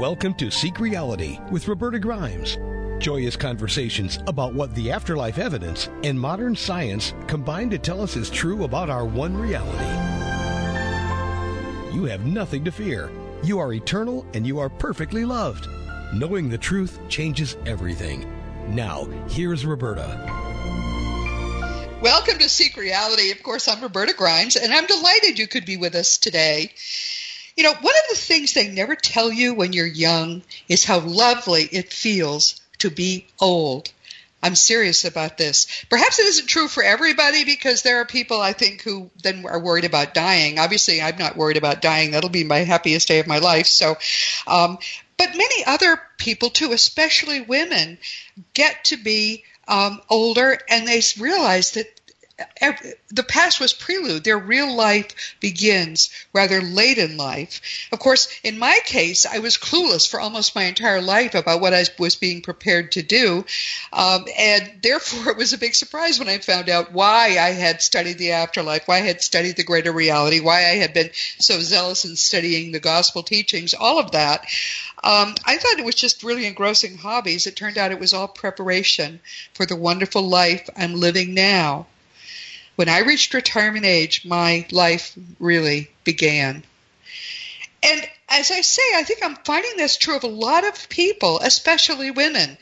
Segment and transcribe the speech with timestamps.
[0.00, 2.56] Welcome to Seek Reality with Roberta Grimes.
[3.00, 8.30] Joyous conversations about what the afterlife evidence and modern science combine to tell us is
[8.30, 9.84] true about our one reality.
[11.94, 13.10] You have nothing to fear.
[13.42, 15.68] You are eternal and you are perfectly loved.
[16.14, 18.24] Knowing the truth changes everything.
[18.68, 20.06] Now, here's Roberta.
[22.00, 23.32] Welcome to Seek Reality.
[23.32, 26.72] Of course, I'm Roberta Grimes, and I'm delighted you could be with us today.
[27.56, 31.00] You know, one of the things they never tell you when you're young is how
[31.00, 33.90] lovely it feels to be old.
[34.42, 35.66] I'm serious about this.
[35.90, 39.60] Perhaps it isn't true for everybody because there are people I think who then are
[39.60, 40.58] worried about dying.
[40.58, 42.12] Obviously, I'm not worried about dying.
[42.12, 43.66] That'll be my happiest day of my life.
[43.66, 43.96] So,
[44.46, 44.78] um,
[45.18, 47.98] but many other people too, especially women,
[48.54, 51.99] get to be um, older and they realize that
[53.10, 54.24] the past was prelude.
[54.24, 57.60] Their real life begins rather late in life.
[57.92, 61.74] Of course, in my case, I was clueless for almost my entire life about what
[61.74, 63.44] I was being prepared to do.
[63.92, 67.82] Um, and therefore, it was a big surprise when I found out why I had
[67.82, 71.60] studied the afterlife, why I had studied the greater reality, why I had been so
[71.60, 74.46] zealous in studying the gospel teachings, all of that.
[75.02, 77.46] Um, I thought it was just really engrossing hobbies.
[77.46, 79.20] It turned out it was all preparation
[79.54, 81.86] for the wonderful life I'm living now.
[82.76, 86.62] When I reached retirement age, my life really began.
[87.82, 91.40] And as I say, I think I'm finding this true of a lot of people,
[91.40, 92.58] especially women.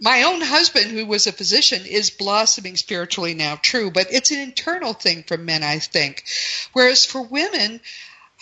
[0.00, 4.40] My own husband, who was a physician, is blossoming spiritually now, true, but it's an
[4.40, 6.24] internal thing for men, I think.
[6.72, 7.80] Whereas for women,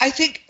[0.01, 0.43] I think,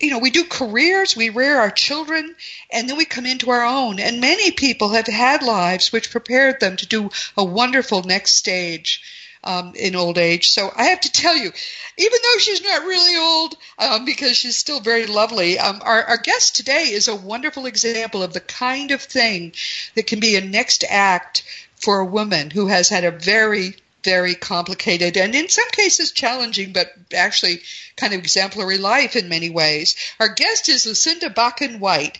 [0.00, 2.34] you know, we do careers, we rear our children,
[2.70, 3.98] and then we come into our own.
[4.00, 9.02] And many people have had lives which prepared them to do a wonderful next stage
[9.44, 10.50] um, in old age.
[10.50, 11.52] So I have to tell you,
[11.98, 16.18] even though she's not really old, um, because she's still very lovely, um, our, our
[16.18, 19.52] guest today is a wonderful example of the kind of thing
[19.94, 21.44] that can be a next act
[21.76, 26.72] for a woman who has had a very very complicated and in some cases challenging,
[26.72, 27.62] but actually
[27.96, 29.94] kind of exemplary life in many ways.
[30.18, 32.18] Our guest is Lucinda Bakken White.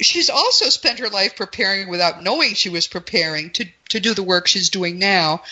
[0.00, 4.22] She's also spent her life preparing without knowing she was preparing to, to do the
[4.22, 5.42] work she's doing now.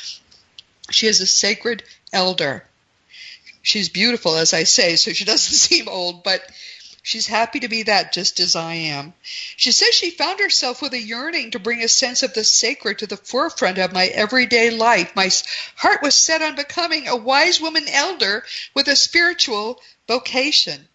[0.90, 1.82] She is a sacred
[2.12, 2.64] elder.
[3.62, 6.48] She's beautiful, as I say, so she doesn't seem old, but
[7.02, 9.14] she's happy to be that just as I am.
[9.56, 13.00] She says she found herself with a yearning to bring a sense of the sacred
[13.00, 15.14] to the forefront of my everyday life.
[15.14, 15.30] My
[15.76, 20.88] heart was set on becoming a wise woman elder with a spiritual vocation.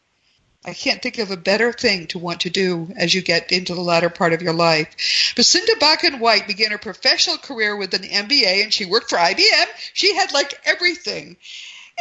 [0.64, 3.74] I can't think of a better thing to want to do as you get into
[3.74, 5.34] the latter part of your life.
[5.36, 9.66] Lucinda Bakken White began her professional career with an MBA and she worked for IBM.
[9.94, 11.38] She had like everything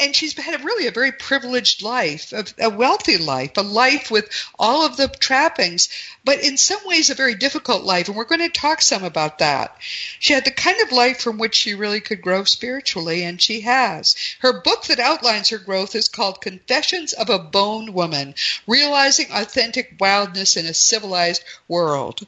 [0.00, 4.30] and she's had really a very privileged life, a, a, wealthy life, a life with
[4.58, 5.90] all of the trappings,
[6.24, 8.08] but in some ways a very difficult life.
[8.08, 9.76] And we're going to talk some about that.
[10.18, 13.60] She had the kind of life from which she really could grow spiritually, and she
[13.60, 14.16] has.
[14.40, 18.34] Her book that outlines her growth is called Confessions of a Bone Woman
[18.66, 22.26] Realizing Authentic Wildness in a Civilized World.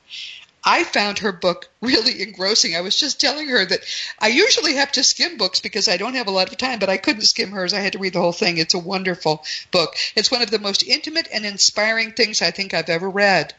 [0.65, 2.77] I found her book really engrossing.
[2.77, 3.81] I was just telling her that
[4.19, 6.89] I usually have to skim books because I don't have a lot of time, but
[6.89, 7.73] I couldn't skim hers.
[7.73, 8.59] I had to read the whole thing.
[8.59, 9.97] It's a wonderful book.
[10.15, 13.55] It's one of the most intimate and inspiring things I think I've ever read.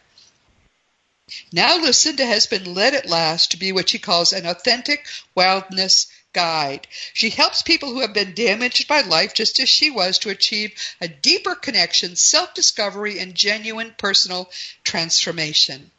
[1.51, 6.07] Now Lucinda has been led at last to be what she calls an authentic wildness
[6.31, 6.87] guide.
[7.13, 10.73] She helps people who have been damaged by life just as she was to achieve
[11.01, 14.51] a deeper connection, self discovery, and genuine personal
[14.83, 15.91] transformation.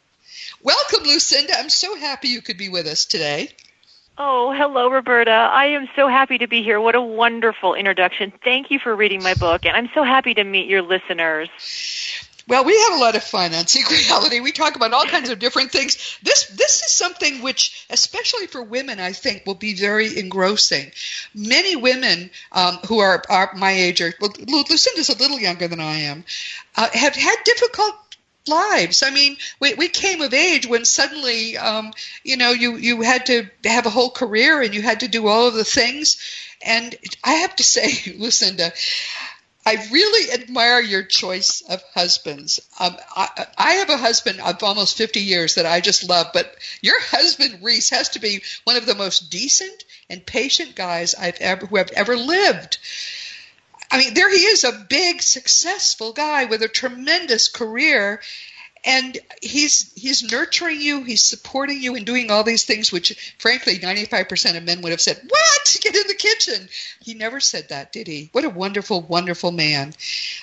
[0.65, 1.53] Welcome, Lucinda.
[1.59, 3.49] I'm so happy you could be with us today.
[4.17, 5.29] Oh, hello, Roberta.
[5.29, 6.81] I am so happy to be here.
[6.81, 8.33] What a wonderful introduction.
[8.43, 11.49] Thank you for reading my book, and I'm so happy to meet your listeners.
[12.47, 14.39] Well, we have a lot of fun on Seek Reality.
[14.39, 16.17] We talk about all kinds of different things.
[16.23, 20.91] This this is something which, especially for women, I think will be very engrossing.
[21.35, 25.79] Many women um, who are, are my age, or well, Lucinda's a little younger than
[25.79, 26.23] I am,
[26.75, 27.93] uh, have had difficult
[28.47, 29.03] lives.
[29.03, 31.91] I mean, we, we came of age when suddenly, um,
[32.23, 35.27] you know, you, you had to have a whole career and you had to do
[35.27, 36.17] all of the things.
[36.61, 38.71] And I have to say, Lucinda,
[39.67, 42.59] I really admire your choice of husbands.
[42.79, 46.55] Um, I, I, have a husband of almost 50 years that I just love, but
[46.81, 51.41] your husband, Reese, has to be one of the most decent and patient guys I've
[51.41, 52.77] ever, who have ever lived.
[53.95, 58.19] I mean, there he is, a big, successful guy with a tremendous career,
[58.83, 63.79] and he's he's nurturing you, he's supporting you, and doing all these things, which frankly,
[63.79, 65.77] 95% of men would have said, "What?
[65.79, 66.67] Get in the kitchen."
[66.99, 68.27] He never said that, did he?
[68.33, 69.93] What a wonderful, wonderful man.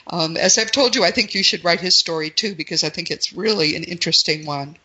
[0.06, 2.88] Um, as I've told you, I think you should write his story too because I
[2.88, 4.78] think it's really an interesting one.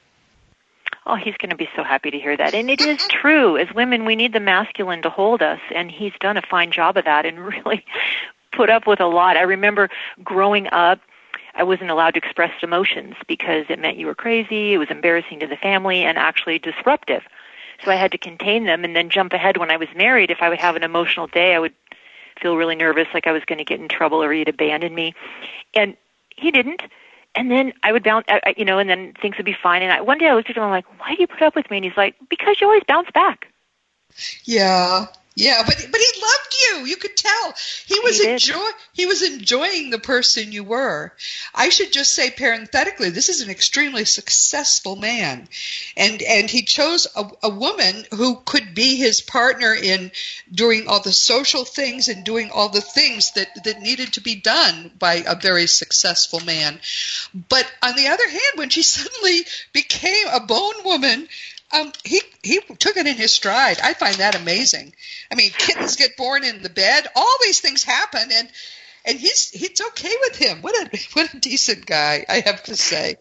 [1.06, 2.54] Oh, he's going to be so happy to hear that.
[2.54, 3.58] And it is true.
[3.58, 6.98] As women, we need the masculine to hold us, and he's done a fine job
[6.98, 7.86] of that and really
[8.58, 9.38] put up with a lot.
[9.38, 9.90] I remember
[10.24, 11.00] growing up,
[11.56, 15.40] I wasn't allowed to express emotions because it meant you were crazy, it was embarrassing
[15.40, 17.24] to the family, and actually disruptive.
[17.84, 20.32] So I had to contain them and then jump ahead when I was married.
[20.32, 21.74] If I would have an emotional day, I would
[22.42, 25.14] feel really nervous, like I was going to get in trouble or he'd abandon me.
[25.74, 25.96] And
[26.36, 26.82] he didn't
[27.38, 28.26] and then I would bounce,
[28.58, 29.84] you know, and then things would be fine.
[29.84, 31.56] And I, one day I looked at him, I'm like, why do you put up
[31.56, 31.78] with me?
[31.78, 33.48] And he's like, because you always bounce back.
[34.44, 35.06] Yeah,
[35.38, 36.86] yeah, but but he loved you.
[36.88, 37.54] You could tell
[37.86, 41.14] he was He enjoy he was enjoying the person you were.
[41.54, 45.48] I should just say parenthetically, this is an extremely successful man,
[45.96, 50.12] and and he chose a, a woman who could be his partner in
[50.52, 54.34] doing all the social things and doing all the things that that needed to be
[54.34, 56.80] done by a very successful man.
[57.48, 61.30] But on the other hand, when she suddenly became a bone woman
[61.74, 63.80] um, he he took it in his stride.
[63.84, 64.94] I find that amazing.
[65.32, 67.08] I mean, kittens get born in the bed.
[67.16, 68.50] All these things happen, and
[69.06, 70.62] and he's he's okay with him.
[70.62, 73.18] What a what a decent guy, I have to say.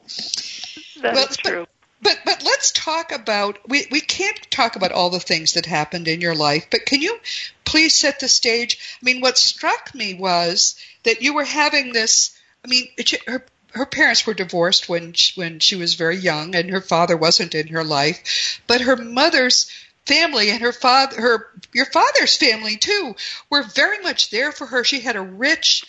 [1.02, 1.66] That well, true.
[2.02, 5.66] But, but but let's talk about we we can't talk about all the things that
[5.66, 6.68] happened in your life.
[6.70, 7.18] But can you
[7.64, 8.78] please set the stage?
[9.02, 12.38] I mean, what struck me was that you were having this.
[12.64, 16.54] I mean, it, her her parents were divorced when she, when she was very young,
[16.54, 18.60] and her father wasn't in her life.
[18.66, 19.70] But her mother's
[20.06, 23.16] family and her father, her your father's family too,
[23.50, 24.84] were very much there for her.
[24.84, 25.84] She had a rich,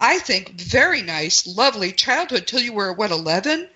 [0.00, 3.68] I think, very nice, lovely childhood till you were what eleven,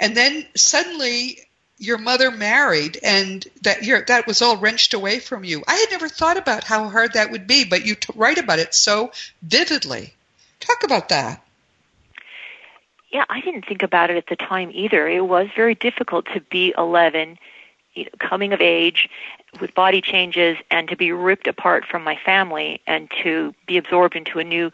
[0.00, 1.46] and then suddenly
[1.78, 5.64] your mother married and that you that was all wrenched away from you.
[5.66, 8.60] I had never thought about how hard that would be, but you t- write about
[8.60, 9.12] it so
[9.42, 10.14] vividly.
[10.60, 11.41] Talk about that.
[13.12, 15.06] Yeah, I didn't think about it at the time either.
[15.06, 17.38] It was very difficult to be 11,
[17.92, 19.08] you know, coming of age
[19.60, 24.16] with body changes and to be ripped apart from my family and to be absorbed
[24.16, 24.72] into a new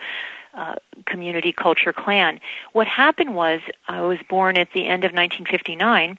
[0.54, 2.38] uh, community culture clan.
[2.72, 6.16] What happened was I was born at the end of 1959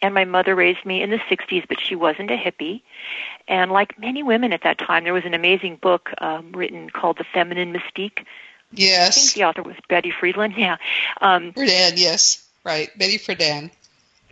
[0.00, 2.82] and my mother raised me in the 60s, but she wasn't a hippie.
[3.48, 7.18] And like many women at that time, there was an amazing book um, written called
[7.18, 8.24] The Feminine Mystique
[8.72, 9.16] Yes.
[9.16, 10.54] I think the author was Betty Friedland.
[10.56, 10.76] Yeah.
[11.20, 12.46] Um, Friedan, yes.
[12.64, 12.96] Right.
[12.98, 13.70] Betty Friedan.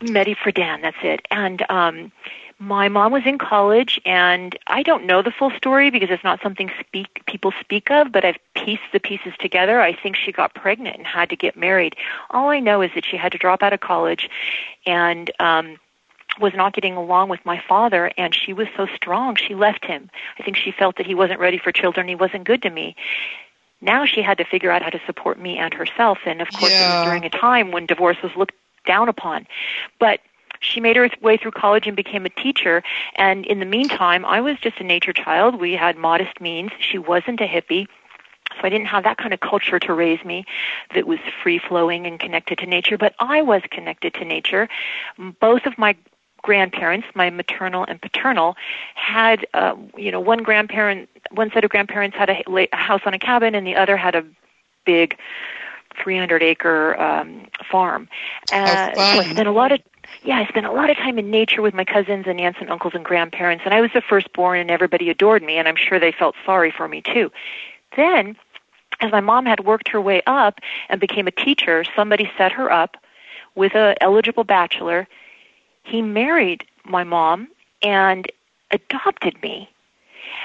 [0.00, 1.26] Betty Friedan, that's it.
[1.30, 2.12] And um,
[2.58, 6.40] my mom was in college, and I don't know the full story because it's not
[6.42, 9.80] something speak people speak of, but I've pieced the pieces together.
[9.80, 11.96] I think she got pregnant and had to get married.
[12.30, 14.28] All I know is that she had to drop out of college
[14.86, 15.78] and um
[16.38, 20.08] was not getting along with my father and she was so strong she left him
[20.38, 22.94] i think she felt that he wasn't ready for children he wasn't good to me
[23.80, 26.72] now she had to figure out how to support me and herself and of course
[26.72, 26.92] Yeah.
[26.92, 28.54] it was during a time when divorce was looked
[28.86, 29.46] down upon
[29.98, 30.20] but
[30.60, 32.82] she made her way through college and became a teacher
[33.16, 36.98] and in the meantime i was just a nature child we had modest means she
[36.98, 37.86] wasn't a hippie
[38.56, 40.44] so I didn't have that kind of culture to raise me
[40.94, 44.68] that was free flowing and connected to nature, but I was connected to nature.
[45.38, 45.94] Both of my
[46.42, 48.56] grandparents, my maternal and paternal,
[48.94, 53.14] had, uh, you know, one grandparent, one set of grandparents had a, a house on
[53.14, 54.24] a cabin, and the other had a
[54.84, 55.16] big
[56.02, 58.08] 300 acre um, farm.
[58.52, 59.80] Uh, so I spent a lot of
[60.22, 62.70] yeah, I spent a lot of time in nature with my cousins and aunts and
[62.70, 65.98] uncles and grandparents, and I was the firstborn, and everybody adored me, and I'm sure
[65.98, 67.30] they felt sorry for me too.
[67.96, 68.36] Then,
[69.00, 72.70] as my mom had worked her way up and became a teacher, somebody set her
[72.70, 72.96] up
[73.54, 75.08] with a eligible bachelor.
[75.90, 77.48] He married my mom
[77.82, 78.30] and
[78.70, 79.68] adopted me.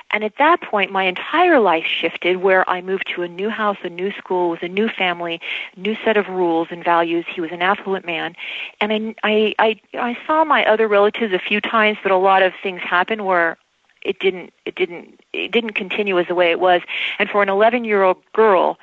[0.10, 3.78] And at that point, my entire life shifted where I moved to a new house,
[3.84, 5.40] a new school, with a new family,
[5.76, 7.26] new set of rules and values.
[7.28, 8.36] He was an affluent man.
[8.82, 12.42] And I, I, I, I saw my other relatives a few times, but a lot
[12.42, 13.58] of things happened where
[14.02, 16.82] it didn't, it didn't, it didn't continue as the way it was.
[17.20, 18.80] And for an 11 year old girl,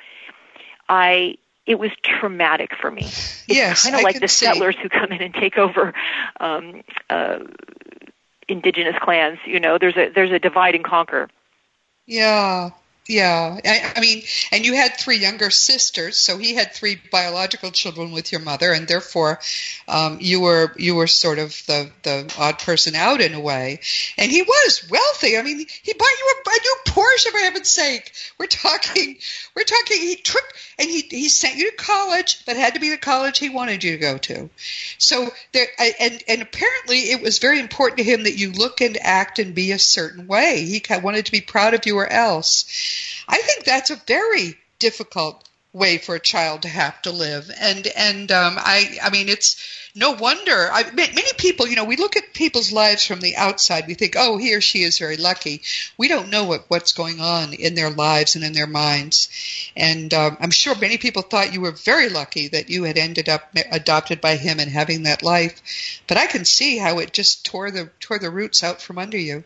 [0.87, 3.03] I, it was traumatic for me.
[3.03, 4.45] It's Yes, kind of like the see.
[4.45, 5.93] settlers who come in and take over
[6.39, 7.39] um, uh,
[8.47, 9.39] indigenous clans.
[9.45, 11.29] You know, there's a there's a divide and conquer.
[12.05, 12.71] Yeah,
[13.07, 13.59] yeah.
[13.65, 18.11] I, I mean, and you had three younger sisters, so he had three biological children
[18.11, 19.39] with your mother, and therefore,
[19.87, 23.81] um, you were you were sort of the the odd person out in a way.
[24.17, 25.37] And he was wealthy.
[25.37, 28.13] I mean, he bought you a, a new Porsche for heaven's sake.
[28.37, 29.17] We're talking,
[29.55, 29.97] we're talking.
[29.97, 33.37] He took and he he sent you to college, but had to be the college
[33.37, 34.49] he wanted you to go to.
[34.97, 35.67] So there,
[35.99, 39.53] and and apparently it was very important to him that you look and act and
[39.53, 40.63] be a certain way.
[40.63, 42.65] He wanted to be proud of you or else.
[43.27, 47.49] I think that's a very difficult way for a child to have to live.
[47.59, 49.55] And and um, I I mean it's
[49.95, 50.71] no wonder.
[50.71, 53.85] I, many people, you know, we look at people's lives from the outside.
[53.85, 55.61] We think, oh, he or she is very lucky.
[55.97, 59.29] We don't know what, what's going on in their lives and in their minds.
[59.75, 63.29] And um, I'm sure many people thought you were very lucky that you had ended
[63.29, 66.01] up adopted by him and having that life.
[66.07, 69.17] But I can see how it just tore the tore the roots out from under
[69.17, 69.43] you.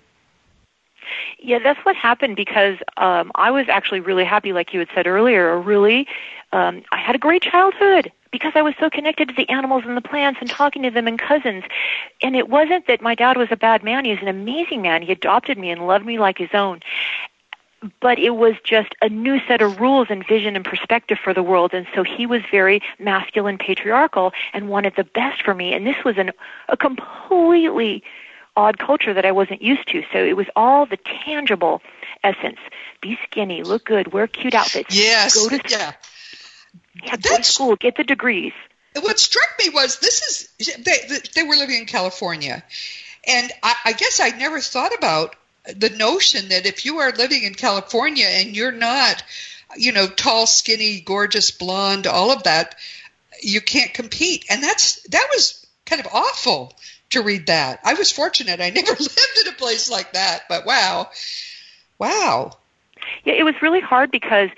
[1.39, 5.07] Yeah, that's what happened because um, I was actually really happy, like you had said
[5.07, 5.59] earlier.
[5.59, 6.07] Really,
[6.51, 9.95] um, I had a great childhood because I was so connected to the animals and
[9.95, 11.63] the plants and talking to them and cousins.
[12.21, 14.05] And it wasn't that my dad was a bad man.
[14.05, 15.01] He was an amazing man.
[15.01, 16.81] He adopted me and loved me like his own.
[18.01, 21.43] But it was just a new set of rules and vision and perspective for the
[21.43, 21.73] world.
[21.73, 25.73] And so he was very masculine, patriarchal, and wanted the best for me.
[25.73, 26.31] And this was an,
[26.69, 28.03] a completely
[28.57, 30.03] odd culture that I wasn't used to.
[30.11, 31.81] So it was all the tangible
[32.23, 32.59] essence.
[33.01, 34.93] Be skinny, look good, wear cute outfits.
[34.93, 35.35] Yes.
[35.35, 35.93] Go to, yeah.
[37.03, 38.53] Yeah, go to school, get the degrees.
[38.99, 42.63] What struck me was this is they they were living in California,
[43.27, 45.35] and I, I guess I never thought about
[45.75, 49.23] the notion that if you are living in California and you're not,
[49.77, 52.75] you know, tall, skinny, gorgeous, blonde, all of that,
[53.41, 56.73] you can't compete, and that's that was kind of awful
[57.11, 57.79] to read that.
[57.83, 61.09] I was fortunate; I never lived in a place like that, but wow,
[61.99, 62.51] wow.
[63.23, 64.49] Yeah, it was really hard because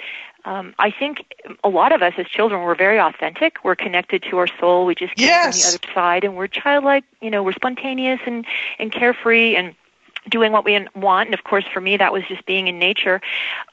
[0.46, 1.26] um, I think
[1.64, 3.58] a lot of us as children were very authentic.
[3.64, 4.86] We're connected to our soul.
[4.86, 5.62] We just came yes.
[5.62, 7.04] from the other side, and we're childlike.
[7.22, 8.46] You know, we're spontaneous and
[8.80, 9.76] and carefree and
[10.30, 13.22] doing what we want and of course for me that was just being in nature.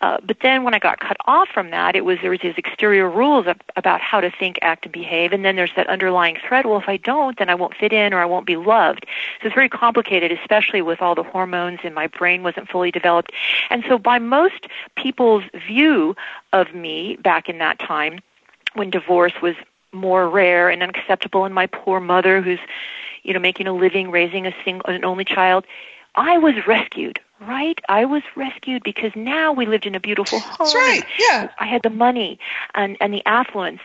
[0.00, 2.54] Uh, but then when i got cut off from that it was there was these
[2.56, 6.36] exterior rules of, about how to think act and behave and then there's that underlying
[6.46, 9.06] thread well if i don't then i won't fit in or i won't be loved.
[9.40, 13.32] So it's very complicated especially with all the hormones and my brain wasn't fully developed.
[13.70, 16.16] And so by most people's view
[16.52, 18.20] of me back in that time
[18.74, 19.54] when divorce was
[19.92, 22.58] more rare and unacceptable and my poor mother who's
[23.22, 25.64] you know making a living raising a single an only child
[26.16, 27.78] I was rescued, right?
[27.88, 30.56] I was rescued because now we lived in a beautiful home.
[30.60, 31.04] That's right.
[31.18, 31.50] Yeah.
[31.58, 32.38] I had the money
[32.74, 33.82] and and the affluence,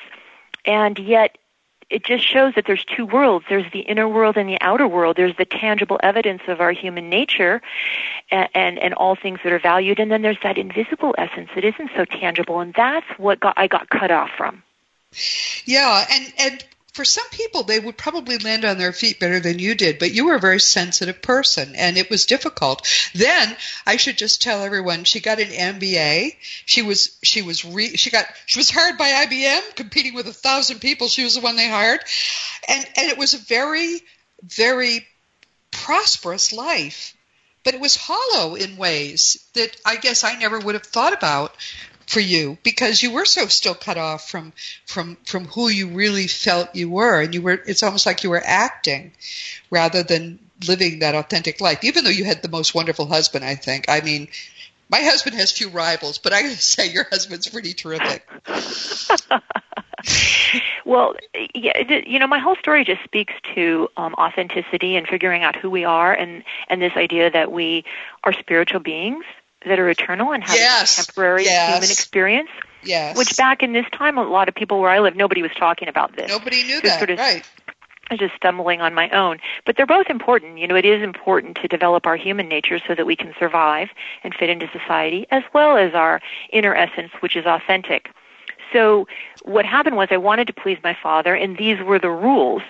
[0.65, 1.37] and yet
[1.91, 3.45] it just shows that there's two worlds.
[3.49, 5.17] There's the inner world and the outer world.
[5.17, 7.61] There's the tangible evidence of our human nature
[8.31, 9.99] and, and, and all things that are valued.
[9.99, 12.61] And then there's that invisible essence that isn't so tangible.
[12.61, 14.63] And that's what got, I got cut off from.
[15.65, 16.05] Yeah.
[16.09, 19.75] And, and for some people, they would probably land on their feet better than you
[19.75, 22.87] did, but you were a very sensitive person and it was difficult.
[23.13, 23.55] Then
[23.85, 26.35] I should just tell everyone she got an MBA.
[26.65, 30.33] She was, she was, re, she got, she was hired by IBM competing with a
[30.33, 31.07] thousand people.
[31.07, 32.01] She was the one they hired.
[32.67, 34.01] And, and it was a very,
[34.43, 35.07] very
[35.71, 37.15] prosperous life
[37.63, 41.55] but it was hollow in ways that I guess I never would have thought about
[42.11, 44.51] for you because you were so still cut off from
[44.85, 47.21] from from who you really felt you were.
[47.21, 49.13] And you were it's almost like you were acting
[49.69, 50.37] rather than
[50.67, 53.85] living that authentic life even though you had the most wonderful husband i think.
[53.87, 54.27] I mean
[54.89, 58.27] my husband has few rivals but i say your husband's pretty terrific.
[60.83, 61.13] Well
[61.53, 61.77] yeah
[62.07, 65.85] you know my whole story just speaks to um, authenticity and figuring out who we
[65.85, 67.85] are and and this idea that we
[68.23, 69.23] are spiritual beings
[69.65, 70.99] that are eternal and have yes.
[70.99, 71.73] a temporary yes.
[71.73, 72.49] human experience.
[72.83, 73.17] Yes.
[73.17, 75.87] Which back in this time, a lot of people where I live, nobody was talking
[75.87, 76.29] about this.
[76.29, 76.97] Nobody knew so that.
[76.97, 77.47] Sort of, right.
[78.09, 79.39] I was just stumbling on my own.
[79.65, 80.57] But they're both important.
[80.57, 83.89] You know, it is important to develop our human nature so that we can survive
[84.23, 88.09] and fit into society, as well as our inner essence, which is authentic.
[88.73, 89.07] So
[89.43, 92.61] what happened was I wanted to please my father, and these were the rules.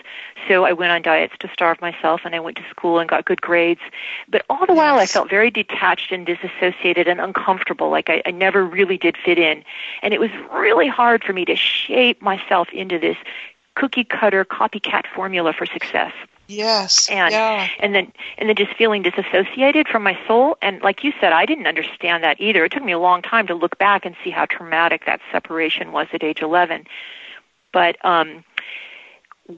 [0.47, 3.25] So I went on diets to starve myself, and I went to school and got
[3.25, 3.81] good grades.
[4.27, 8.31] But all the while, I felt very detached and disassociated and uncomfortable, like I, I
[8.31, 9.63] never really did fit in.
[10.01, 13.17] And it was really hard for me to shape myself into this
[13.75, 16.13] cookie cutter copycat formula for success.
[16.51, 17.09] Yes.
[17.09, 17.67] And yeah.
[17.79, 20.57] and then and then just feeling disassociated from my soul.
[20.61, 22.65] And like you said, I didn't understand that either.
[22.65, 25.91] It took me a long time to look back and see how traumatic that separation
[25.91, 26.85] was at age eleven.
[27.71, 28.43] But um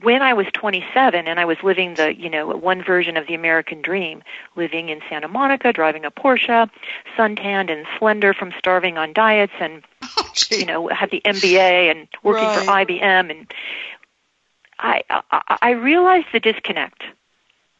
[0.02, 3.34] when I was 27 and I was living the, you know, one version of the
[3.34, 4.22] American dream,
[4.56, 6.68] living in Santa Monica, driving a Porsche,
[7.16, 12.08] suntanned and slender from starving on diets and, oh, you know, had the MBA and
[12.24, 12.64] working right.
[12.64, 13.54] for IBM and
[14.78, 17.02] I, I, I realized the disconnect.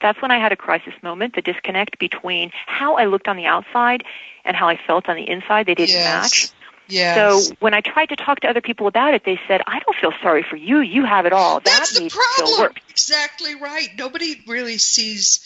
[0.00, 3.46] That's when I had a crisis moment, the disconnect between how I looked on the
[3.46, 4.04] outside
[4.44, 5.66] and how I felt on the inside.
[5.66, 6.22] They didn't yes.
[6.22, 6.52] match.
[6.86, 7.48] Yes.
[7.48, 9.96] So when I tried to talk to other people about it, they said, "I don't
[9.96, 10.80] feel sorry for you.
[10.80, 12.60] You have it all." That's that the problem.
[12.60, 12.80] work.
[12.90, 13.88] Exactly right.
[13.96, 15.40] Nobody really sees.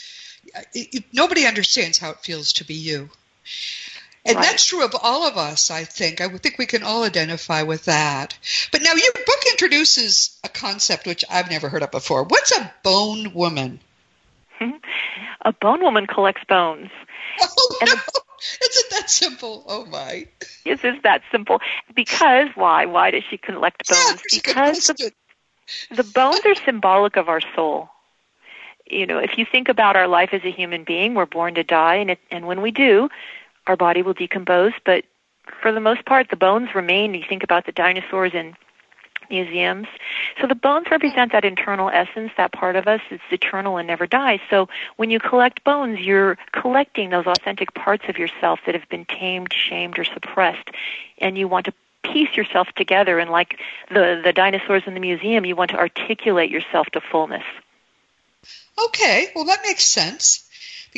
[0.54, 0.80] Uh,
[1.12, 3.10] nobody understands how it feels to be you.
[4.24, 4.44] And right.
[4.44, 6.20] that's true of all of us, I think.
[6.20, 8.36] I think we can all identify with that.
[8.72, 12.24] But now your book introduces a concept which I've never heard of before.
[12.24, 13.80] What's a bone woman?
[15.42, 16.90] a bone woman collects bones.
[17.40, 17.96] Oh, and no.
[18.68, 19.64] Isn't that simple?
[19.68, 20.26] Oh my.
[20.64, 21.60] Yes, it's that simple.
[21.94, 22.86] Because why?
[22.86, 24.22] Why does she collect bones?
[24.32, 25.12] Yeah, because the,
[25.94, 27.90] the bones are symbolic of our soul.
[28.90, 31.62] You know, if you think about our life as a human being, we're born to
[31.62, 33.08] die, and it, and when we do,
[33.68, 34.72] our body will decompose.
[34.84, 35.04] But
[35.62, 37.14] for the most part, the bones remain.
[37.14, 38.56] You think about the dinosaurs in
[39.30, 39.86] museums.
[40.40, 44.06] So the bones represent that internal essence, that part of us that's eternal and never
[44.06, 44.40] dies.
[44.50, 49.04] So when you collect bones, you're collecting those authentic parts of yourself that have been
[49.04, 50.70] tamed, shamed, or suppressed,
[51.18, 53.18] and you want to piece yourself together.
[53.18, 53.60] And like
[53.90, 57.44] the the dinosaurs in the museum, you want to articulate yourself to fullness.
[58.86, 60.47] Okay, well that makes sense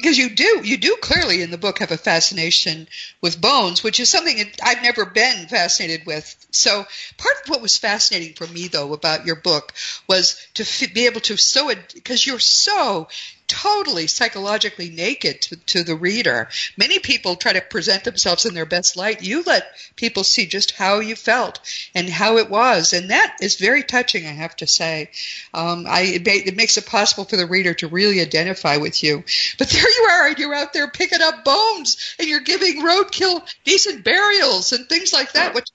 [0.00, 2.88] because you do you do clearly in the book have a fascination
[3.20, 6.46] with bones which is something that i've never been fascinated with.
[6.50, 6.84] So
[7.16, 9.72] part of what was fascinating for me though about your book
[10.08, 13.08] was to f- be able to so because you're so
[13.50, 16.48] totally psychologically naked to, to, the reader.
[16.76, 19.24] Many people try to present themselves in their best light.
[19.24, 19.66] You let
[19.96, 21.58] people see just how you felt
[21.92, 24.24] and how it was, and that is very touching.
[24.24, 25.10] I have to say,
[25.52, 29.24] um, I, it, it, makes it possible for the reader to really identify with you.
[29.58, 33.42] But there you are, and you're out there picking up bones, and you're giving roadkill
[33.64, 35.66] decent burials and things like that, which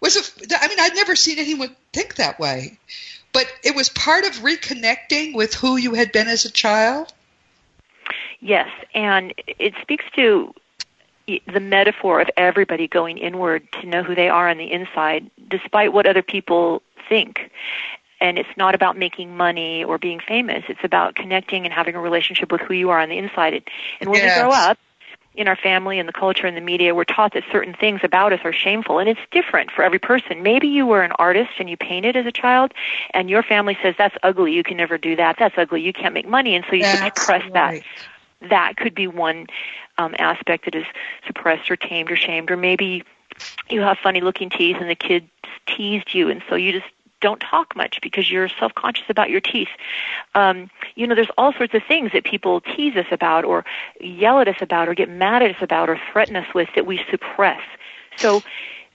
[0.00, 2.78] was a, I mean, I'd never seen anyone think that way.
[3.32, 7.12] But it was part of reconnecting with who you had been as a child.
[8.44, 10.52] Yes, and it speaks to
[11.26, 15.94] the metaphor of everybody going inward to know who they are on the inside, despite
[15.94, 17.50] what other people think.
[18.20, 20.62] And it's not about making money or being famous.
[20.68, 23.64] It's about connecting and having a relationship with who you are on the inside.
[24.02, 24.36] And when yes.
[24.36, 24.78] we grow up,
[25.34, 28.32] in our family and the culture and the media, we're taught that certain things about
[28.32, 30.44] us are shameful, and it's different for every person.
[30.44, 32.72] Maybe you were an artist and you painted as a child,
[33.12, 34.52] and your family says that's ugly.
[34.52, 35.36] You can never do that.
[35.36, 35.82] That's ugly.
[35.82, 37.52] You can't make money, and so you that's suppress right.
[37.52, 37.82] that
[38.40, 39.46] that could be one
[39.98, 40.86] um, aspect that is
[41.26, 43.04] suppressed or tamed or shamed, or maybe
[43.70, 45.26] you have funny looking teeth and the kids
[45.66, 46.86] teased you, and so you just
[47.20, 49.68] don't talk much because you're self conscious about your teeth.
[50.34, 53.64] Um, you know, there's all sorts of things that people tease us about, or
[54.00, 56.86] yell at us about, or get mad at us about, or threaten us with that
[56.86, 57.62] we suppress.
[58.16, 58.42] So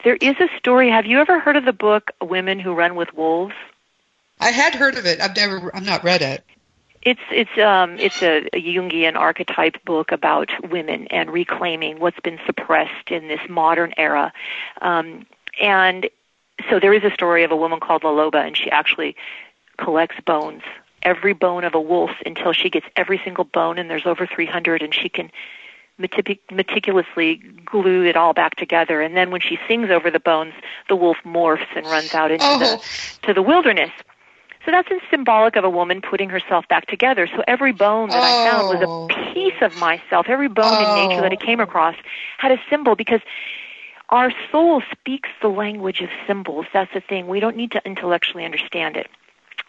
[0.04, 0.90] there is a story.
[0.90, 3.56] Have you ever heard of the book Women Who Run with Wolves?
[4.40, 5.20] I had heard of it.
[5.20, 6.44] I've never, I've not read it.
[7.02, 12.40] It's it's um it's a, a Jungian archetype book about women and reclaiming what's been
[12.46, 14.34] suppressed in this modern era,
[14.82, 15.26] um,
[15.62, 16.10] and
[16.70, 19.16] so there is a story of a woman called La Loba, and she actually
[19.78, 20.62] collects bones,
[21.04, 24.82] every bone of a wolf, until she gets every single bone, and there's over 300,
[24.82, 25.32] and she can
[25.98, 27.36] meticulously
[27.66, 29.02] glue it all back together.
[29.02, 30.54] And then when she sings over the bones,
[30.88, 32.60] the wolf morphs and runs out into oh.
[32.60, 33.92] the to the wilderness.
[34.66, 37.28] So that's symbolic of a woman putting herself back together.
[37.28, 38.22] So every bone that oh.
[38.22, 39.34] I found was a oh.
[39.34, 40.28] piece of myself.
[40.28, 41.04] Every bone oh.
[41.04, 41.64] in nature that I came oh.
[41.64, 41.96] across
[42.38, 43.22] had a symbol because
[44.10, 46.66] our soul speaks the language of symbols.
[46.74, 47.28] That's the thing.
[47.28, 49.08] We don't need to intellectually understand it.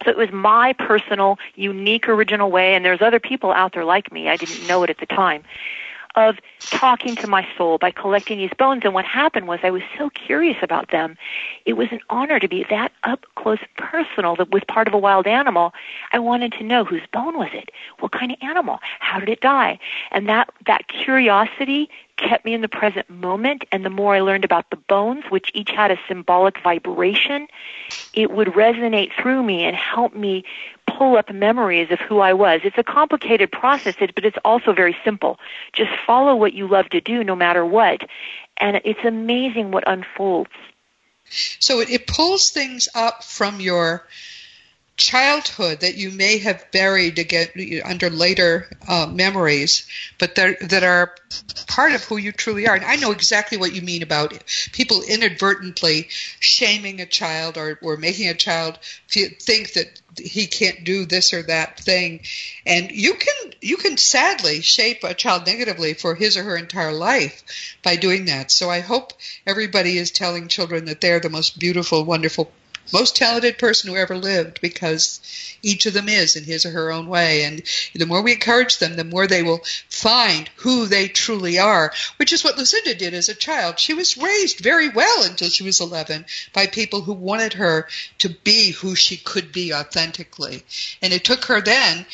[0.05, 4.11] So it was my personal, unique, original way, and there's other people out there like
[4.11, 4.31] me.
[4.31, 5.45] I didn't know it at the time
[6.15, 6.37] of
[6.71, 8.83] talking to my soul by collecting these bones.
[8.85, 11.17] And what happened was I was so curious about them.
[11.67, 15.27] It was an honor to be that up close personal with part of a wild
[15.27, 15.73] animal.
[16.13, 17.71] I wanted to know whose bone was it?
[17.99, 18.79] What kind of animal?
[19.01, 19.79] How did it die?
[20.11, 23.65] And that, that curiosity kept me in the present moment.
[23.73, 27.49] And the more I learned about the bones, which each had a symbolic vibration,
[28.13, 30.45] it would resonate through me and help me
[30.97, 32.61] pull up memories of who I was.
[32.65, 35.39] It's a complicated process, but it's also very simple.
[35.73, 38.01] Just follow what you love to do no matter what.
[38.57, 40.51] And it's amazing what unfolds.
[41.31, 44.07] So it, it pulls things up from your
[45.01, 47.49] childhood that you may have buried again
[47.87, 49.87] under later uh, memories,
[50.19, 51.15] but that that are
[51.67, 52.75] part of who you truly are.
[52.75, 54.35] And I know exactly what you mean about
[54.73, 56.09] people inadvertently
[56.39, 61.45] shaming a child or, or making a child think that he can't do this or
[61.45, 62.21] that thing,
[62.67, 66.93] and you can you can sadly shape a child negatively for his or her entire
[66.93, 67.43] life
[67.83, 68.51] by doing that.
[68.51, 69.15] So I hope
[69.47, 72.53] everybody is telling children that they're the most beautiful, wonderful
[72.93, 75.21] most talented person who ever lived because
[75.63, 77.45] each of them is in his or her own way.
[77.45, 77.63] And
[77.95, 82.33] the more we encourage them, the more they will find who they truly are, which
[82.33, 83.79] is what Lucinda did as a child.
[83.79, 87.89] She was raised very well until she was 11 by people who wanted her
[88.19, 90.65] to be who she could be authentically.
[91.03, 92.07] And it took her then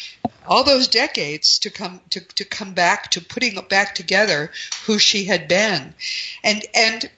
[0.46, 4.50] all those decades to come to, to come back to putting back together
[4.84, 5.94] who she had been
[6.44, 7.10] and and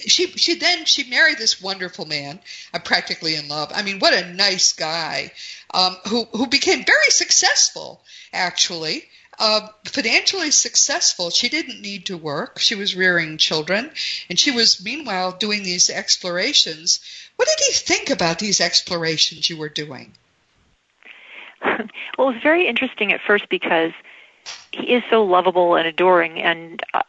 [0.00, 2.40] she she then she married this wonderful man.
[2.74, 3.70] I'm practically in love.
[3.74, 5.32] I mean, what a nice guy
[5.72, 9.04] um, who who became very successful actually.
[9.40, 11.30] Uh, financially successful.
[11.30, 12.58] She didn't need to work.
[12.58, 13.92] She was rearing children,
[14.28, 16.98] and she was meanwhile doing these explorations.
[17.36, 20.12] What did he think about these explorations you were doing?
[21.62, 23.92] well, it was very interesting at first because
[24.72, 27.02] he is so lovable and adoring, and uh,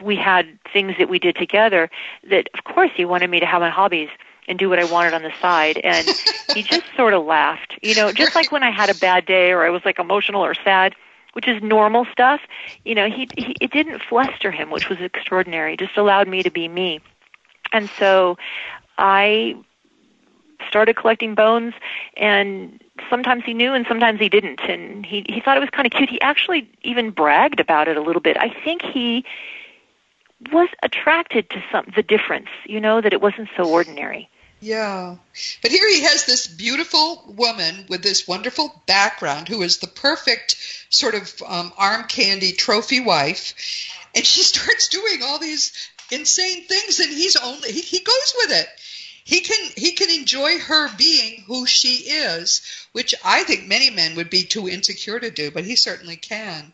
[0.00, 1.90] we had things that we did together
[2.28, 4.08] that of course he wanted me to have my hobbies
[4.48, 6.08] and do what I wanted on the side and
[6.54, 7.78] he just sort of laughed.
[7.82, 10.44] You know, just like when I had a bad day or I was like emotional
[10.44, 10.94] or sad,
[11.34, 12.40] which is normal stuff,
[12.84, 15.74] you know, he, he it didn't fluster him, which was extraordinary.
[15.74, 17.00] It just allowed me to be me.
[17.72, 18.38] And so
[18.96, 19.56] I
[20.66, 21.74] started collecting bones
[22.16, 25.86] and sometimes he knew and sometimes he didn't and he he thought it was kind
[25.86, 29.24] of cute he actually even bragged about it a little bit i think he
[30.52, 34.28] was attracted to some the difference, you know, that it wasn't so ordinary.
[34.60, 35.16] Yeah.
[35.62, 40.56] But here he has this beautiful woman with this wonderful background who is the perfect
[40.90, 43.54] sort of um, arm candy trophy wife.
[44.14, 48.52] And she starts doing all these insane things and he's only he, he goes with
[48.52, 48.68] it.
[49.24, 54.16] He can he can enjoy her being who she is, which I think many men
[54.16, 56.72] would be too insecure to do, but he certainly can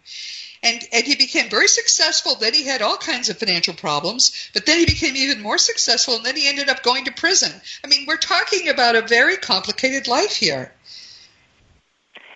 [0.64, 2.35] and and he became very successful.
[2.35, 6.16] Then he had all kinds of financial problems, but then he became even more successful,
[6.16, 7.53] and then he ended up going to prison.
[7.85, 10.72] I mean, we're talking about a very complicated life here.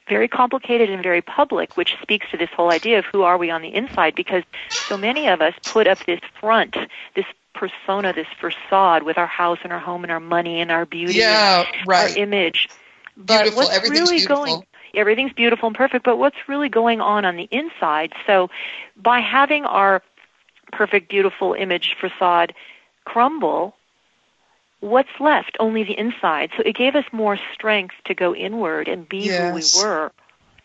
[0.09, 3.51] Very complicated and very public, which speaks to this whole idea of who are we
[3.51, 6.77] on the inside, because so many of us put up this front,
[7.14, 10.87] this persona, this facade with our house and our home and our money and our
[10.87, 12.12] beauty yeah, and right.
[12.12, 12.69] our image.
[13.17, 13.64] But beautiful.
[13.64, 14.45] what's really beautiful.
[14.45, 14.62] going
[14.94, 18.12] everything's beautiful and perfect, but what's really going on on the inside?
[18.27, 18.51] So
[18.96, 20.03] by having our
[20.72, 22.55] perfect, beautiful image facade
[23.05, 23.74] crumble,
[24.81, 25.57] what's left?
[25.61, 26.51] Only the inside.
[26.57, 29.38] So it gave us more strength to go inward and be yes.
[29.48, 30.12] who we were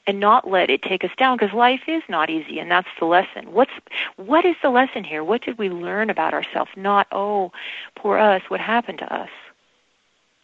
[0.06, 3.06] and not let it take us down because life is not easy and that's the
[3.06, 3.54] lesson.
[3.54, 3.72] What's
[4.18, 5.24] what is the lesson here?
[5.24, 6.72] What did we learn about ourselves?
[6.76, 7.52] Not oh,
[7.96, 9.30] poor us, what happened to us?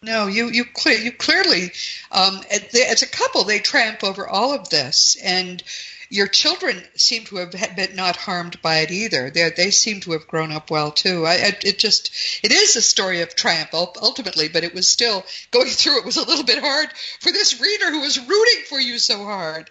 [0.01, 1.71] No, you you clear you clearly
[2.11, 5.61] um, as a couple they tramp over all of this, and
[6.09, 9.29] your children seem to have been not harmed by it either.
[9.29, 11.25] They they seem to have grown up well too.
[11.25, 12.11] I, it just
[12.43, 15.99] it is a story of triumph ultimately, but it was still going through.
[15.99, 19.25] It was a little bit hard for this reader who was rooting for you so
[19.25, 19.69] hard.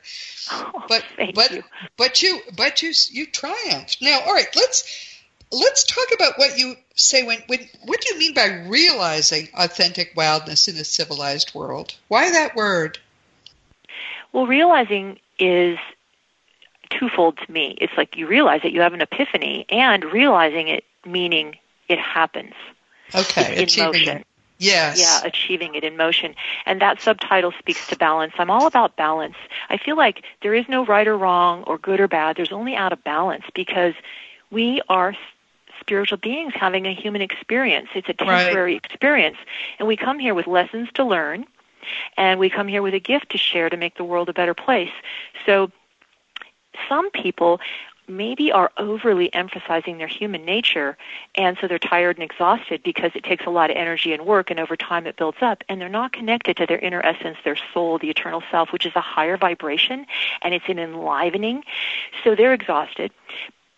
[0.51, 1.65] Oh, but but you.
[1.97, 4.03] but you but you you triumphed.
[4.03, 4.85] Now, all right, let's
[5.53, 10.13] let's talk about what you say when, when what do you mean by realizing authentic
[10.17, 12.99] wildness in a civilized world why that word
[14.33, 15.79] well realizing is
[16.91, 20.85] twofold to me it's like you realize it you have an epiphany and realizing it
[21.07, 21.57] meaning
[21.89, 22.55] it happens
[23.15, 24.25] okay it's in motion.
[24.61, 24.99] Yes.
[24.99, 26.35] Yeah, achieving it in motion.
[26.67, 28.33] And that subtitle speaks to balance.
[28.39, 29.37] I'm all about balance.
[29.71, 32.37] I feel like there is no right or wrong or good or bad.
[32.37, 33.95] There's only out of balance because
[34.51, 35.15] we are
[35.89, 37.89] spiritual beings having a human experience.
[37.95, 38.85] It's a temporary right.
[38.85, 39.39] experience.
[39.79, 41.47] And we come here with lessons to learn,
[42.19, 44.53] and we come here with a gift to share to make the world a better
[44.53, 44.93] place.
[45.47, 45.71] So
[46.91, 47.59] some people
[48.07, 50.97] maybe are overly emphasizing their human nature
[51.35, 54.51] and so they're tired and exhausted because it takes a lot of energy and work
[54.51, 57.59] and over time it builds up and they're not connected to their inner essence their
[57.75, 60.07] soul the eternal self which is a higher vibration
[60.41, 61.63] and it's an enlivening
[62.25, 63.13] so they're exhausted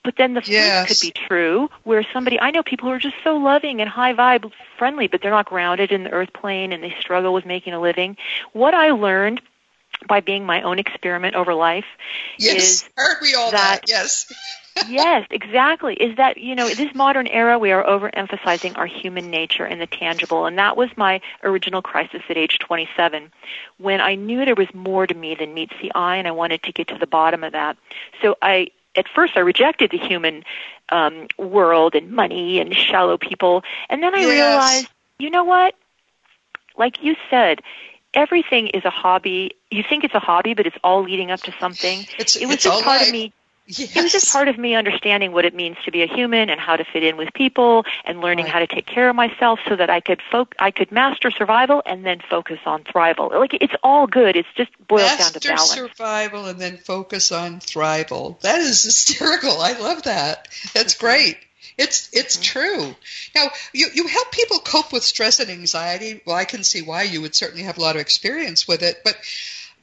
[0.03, 3.17] but then the flip could be true, where somebody I know people who are just
[3.23, 6.83] so loving and high vibe, friendly, but they're not grounded in the earth plane and
[6.83, 8.17] they struggle with making a living.
[8.53, 9.43] What I learned
[10.09, 11.85] by being my own experiment over life
[12.39, 12.57] yes.
[12.57, 13.89] is aren't we all that, that?
[13.89, 14.33] Yes.
[14.89, 15.95] yes, exactly.
[15.95, 19.87] Is that, you know, this modern era we are overemphasizing our human nature and the
[19.87, 20.47] tangible.
[20.47, 23.31] And that was my original crisis at age 27
[23.79, 26.63] when I knew there was more to me than meets the eye and I wanted
[26.63, 27.77] to get to the bottom of that.
[28.23, 30.45] So I at first I rejected the human
[30.91, 34.29] um, world and money and shallow people, and then I yes.
[34.29, 35.75] realized, you know what?
[36.77, 37.61] Like you said,
[38.15, 39.53] everything is a hobby.
[39.71, 42.07] You think it's a hobby, but it's all leading up to something.
[42.19, 43.09] It's, it was just all part life.
[43.09, 43.33] of me.
[43.79, 43.97] Yes.
[43.97, 46.61] It was just part of me understanding what it means to be a human and
[46.61, 48.53] how to fit in with people and learning Right.
[48.53, 51.83] how to take care of myself so that I could fo- I could master survival
[51.87, 53.31] and then focus on thrival.
[53.31, 54.35] Like it's all good.
[54.37, 55.71] It's just boils Master down to balance.
[55.71, 58.41] survival and then focus on thrival.
[58.41, 59.61] That is hysterical.
[59.61, 60.49] I love that.
[60.75, 61.07] That's Mm-hmm.
[61.07, 61.37] great.
[61.79, 62.95] It's it's true.
[63.35, 66.21] Now you you help people cope with stress and anxiety.
[66.27, 68.99] Well, I can see why you would certainly have a lot of experience with it,
[69.05, 69.15] but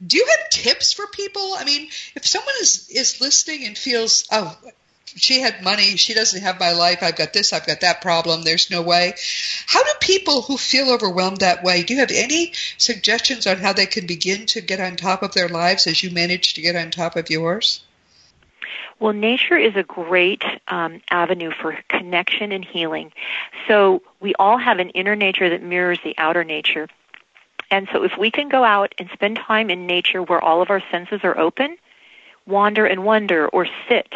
[0.04, 1.54] do you have tips for people?
[1.56, 4.56] I mean, if someone is is listening and feels, oh,
[5.16, 8.42] she had money, she doesn't have my life, I've got this, I've got that problem,
[8.42, 9.14] there's no way.
[9.66, 13.72] How do people who feel overwhelmed that way, do you have any suggestions on how
[13.72, 16.76] they can begin to get on top of their lives as you managed to get
[16.76, 17.82] on top of yours?
[19.00, 23.12] Well, nature is a great um, avenue for connection and healing.
[23.68, 26.88] So we all have an inner nature that mirrors the outer nature.
[27.70, 30.70] And so if we can go out and spend time in nature where all of
[30.70, 31.76] our senses are open,
[32.46, 34.12] wander and wonder or sit,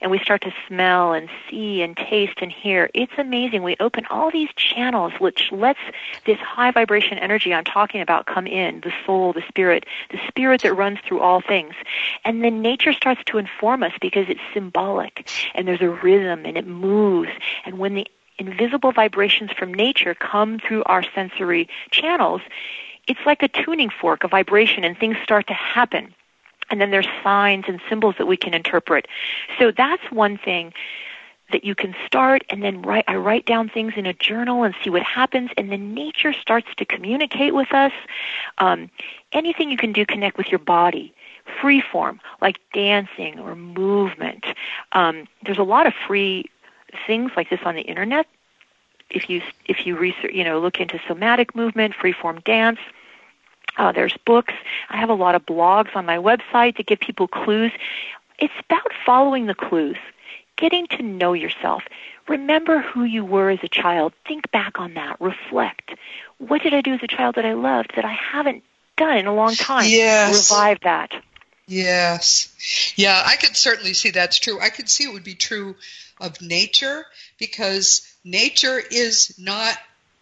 [0.00, 3.62] and we start to smell and see and taste and hear, it's amazing.
[3.62, 5.78] We open all these channels which lets
[6.26, 10.62] this high vibration energy I'm talking about come in, the soul, the spirit, the spirit
[10.62, 11.74] that runs through all things.
[12.22, 16.58] And then nature starts to inform us because it's symbolic and there's a rhythm and
[16.58, 17.30] it moves.
[17.64, 18.06] And when the
[18.38, 22.42] invisible vibrations from nature come through our sensory channels,
[23.06, 26.14] it's like a tuning fork, a vibration, and things start to happen.
[26.70, 29.06] And then there's signs and symbols that we can interpret.
[29.58, 30.72] So that's one thing
[31.52, 34.74] that you can start and then write I write down things in a journal and
[34.82, 37.92] see what happens and then nature starts to communicate with us.
[38.58, 38.90] Um,
[39.32, 41.14] anything you can do connect with your body.
[41.60, 44.46] Free form, like dancing or movement.
[44.92, 46.46] Um, there's a lot of free
[47.06, 48.26] things like this on the internet.
[49.14, 52.78] If you if you research, you know, look into somatic movement, free form dance,
[53.76, 54.54] uh, there's books.
[54.90, 57.72] I have a lot of blogs on my website to give people clues.
[58.38, 59.96] It's about following the clues,
[60.56, 61.84] getting to know yourself.
[62.28, 64.12] Remember who you were as a child.
[64.26, 65.20] Think back on that.
[65.20, 65.94] Reflect.
[66.38, 68.64] What did I do as a child that I loved that I haven't
[68.96, 69.88] done in a long time?
[69.88, 70.50] Yes.
[70.50, 71.12] Revive that.
[71.66, 72.94] Yes.
[72.96, 74.60] Yeah, I could certainly see that's true.
[74.60, 75.76] I could see it would be true
[76.20, 77.04] of nature
[77.38, 79.76] because nature is not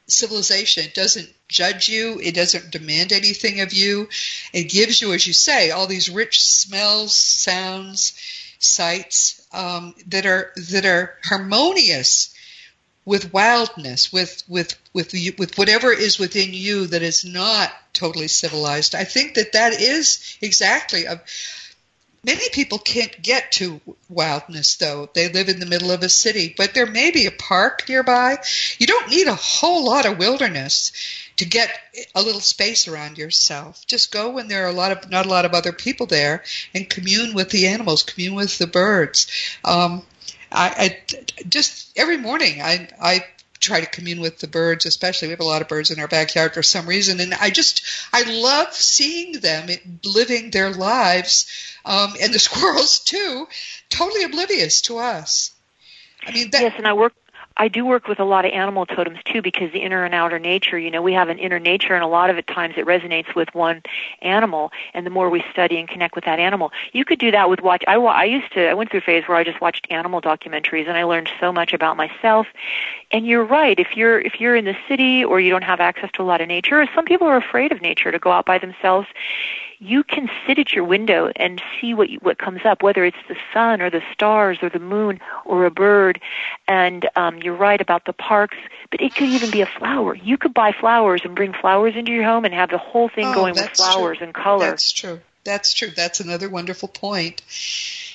[0.09, 0.85] civilization.
[0.85, 2.21] It doesn't judge you.
[2.21, 4.09] It doesn't demand anything of you.
[4.53, 8.13] It gives you, as you say, all these rich smells, sounds,
[8.59, 12.35] sights um, that are that are harmonious
[13.05, 18.95] with wildness, with with with with whatever is within you that is not totally civilized.
[18.95, 21.21] I think that that is exactly a.
[22.25, 25.09] Many people can't get to wildness though.
[25.13, 28.39] They live in the middle of a city, but there may be a park nearby.
[28.79, 30.93] You don't need a whole lot of wilderness
[31.39, 31.77] to get
[32.15, 33.85] a little space around yourself.
[33.87, 36.45] Just go when there are a lot of not a lot of other people there
[36.73, 39.27] and commune with the animals, commune with the birds.
[39.65, 40.03] Um,
[40.53, 43.25] I, I just every morning I I
[43.63, 46.09] try to commune with the birds, especially we have a lot of birds in our
[46.09, 49.69] backyard for some reason, and I just I love seeing them
[50.05, 51.47] living their lives,
[51.85, 53.49] um, and the squirrels too,
[53.89, 55.53] totally oblivious to us.
[56.27, 57.15] I mean, that, yes, and I work
[57.57, 60.39] I do work with a lot of animal totems too because the inner and outer
[60.39, 62.87] nature, you know, we have an inner nature and a lot of it times it
[62.87, 63.83] resonates with one
[64.23, 66.73] animal and the more we study and connect with that animal.
[66.93, 69.25] You could do that with watch I I used to I went through a phase
[69.27, 72.47] where I just watched animal documentaries and I learned so much about myself.
[73.11, 76.11] And you're right, if you're if you're in the city or you don't have access
[76.15, 78.47] to a lot of nature, or some people are afraid of nature to go out
[78.47, 79.07] by themselves,
[79.83, 83.17] you can sit at your window and see what you, what comes up, whether it's
[83.29, 86.21] the sun or the stars or the moon or a bird.
[86.69, 88.57] And um, you're right about the parks,
[88.91, 90.15] but it could even be a flower.
[90.15, 93.27] You could buy flowers and bring flowers into your home and have the whole thing
[93.27, 94.27] oh, going with flowers true.
[94.27, 94.71] and color.
[94.71, 95.21] That's true.
[95.45, 95.91] That's true.
[95.91, 97.43] That's another wonderful point.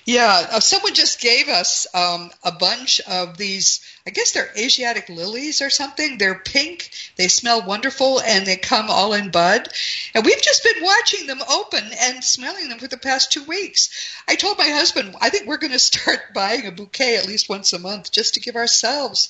[0.07, 3.81] Yeah, uh, someone just gave us um, a bunch of these.
[4.07, 6.17] I guess they're Asiatic lilies or something.
[6.17, 6.91] They're pink.
[7.17, 9.67] They smell wonderful, and they come all in bud.
[10.15, 13.89] And we've just been watching them open and smelling them for the past two weeks.
[14.29, 17.49] I told my husband, I think we're going to start buying a bouquet at least
[17.49, 19.27] once a month just to give ourselves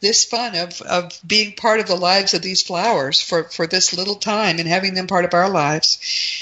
[0.00, 3.96] this fun of, of being part of the lives of these flowers for, for this
[3.96, 5.98] little time and having them part of our lives.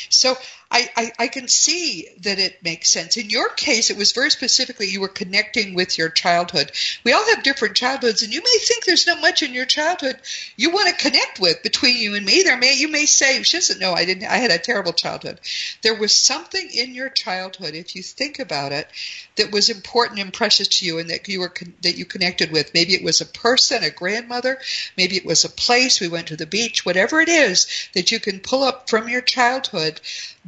[0.09, 0.37] So
[0.71, 3.17] I, I, I, can see that it makes sense.
[3.17, 6.73] In your case, it was very specifically you were connecting with your childhood.
[7.05, 10.21] We all have different childhoods, and you may think there's not much in your childhood
[10.57, 12.43] you want to connect with between you and me.
[12.43, 14.25] There may you may say she doesn't know I didn't.
[14.25, 15.41] I had a terrible childhood.
[15.83, 18.89] There was something in your childhood, if you think about it,
[19.37, 22.75] that was important and precious to you and that you were that you connected with.
[22.75, 24.59] Maybe it was a person, a grandmother,
[24.97, 28.21] maybe it was a place, we went to the beach, whatever it is that you
[28.21, 30.01] can pull up from your childhood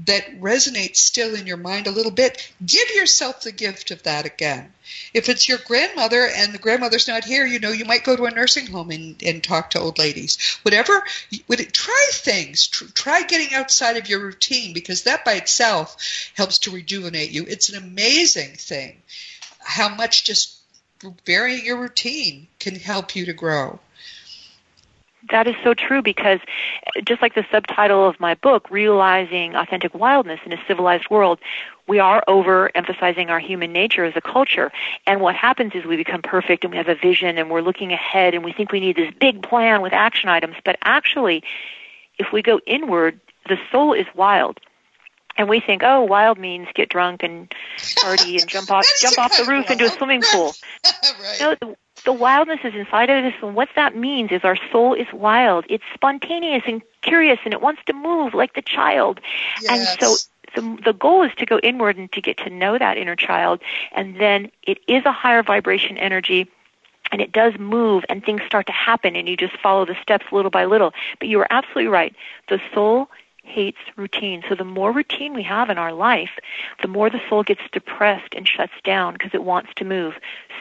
[0.04, 4.26] that resonates still in your mind a little bit, give yourself the gift of that
[4.26, 4.72] again.
[5.14, 8.26] If it's your grandmother and the grandmother's not here, you know, you might go to
[8.26, 10.58] a nursing home and, and talk to old ladies.
[10.62, 11.02] Whatever,
[11.48, 12.66] would try things.
[12.66, 15.96] Try getting outside of your routine because that by itself
[16.36, 17.44] helps to rejuvenate you.
[17.48, 19.02] It's an amazing thing
[19.68, 20.56] how much just
[21.26, 23.78] varying your routine can help you to grow.
[25.30, 26.40] That is so true because
[27.04, 31.38] just like the subtitle of my book, Realizing Authentic Wildness in a Civilized World,
[31.86, 34.70] we are overemphasizing our human nature as a culture.
[35.06, 37.92] And what happens is we become perfect and we have a vision and we're looking
[37.92, 40.56] ahead and we think we need this big plan with action items.
[40.64, 41.42] But actually,
[42.18, 44.60] if we go inward, the soul is wild.
[45.36, 47.52] And we think, oh, wild means get drunk and
[48.02, 50.52] party and jump off jump off the roof into a swimming pool.
[51.40, 51.56] right.
[51.62, 55.06] No, the, wildness is inside of us, and what that means is our soul is
[55.12, 55.64] wild.
[55.68, 59.20] It's spontaneous and curious, and it wants to move like the child.
[59.62, 59.70] Yes.
[59.70, 60.16] And so
[60.54, 63.60] the, the goal is to go inward and to get to know that inner child,
[63.92, 66.48] and then it is a higher vibration energy
[67.10, 70.26] and it does move and things start to happen and you just follow the steps
[70.30, 70.92] little by little.
[71.18, 72.14] But you are absolutely right.
[72.48, 73.08] The soul
[73.42, 74.42] hates routine.
[74.48, 76.38] So the more routine we have in our life,
[76.82, 80.14] the more the soul gets depressed and shuts down because it wants to move.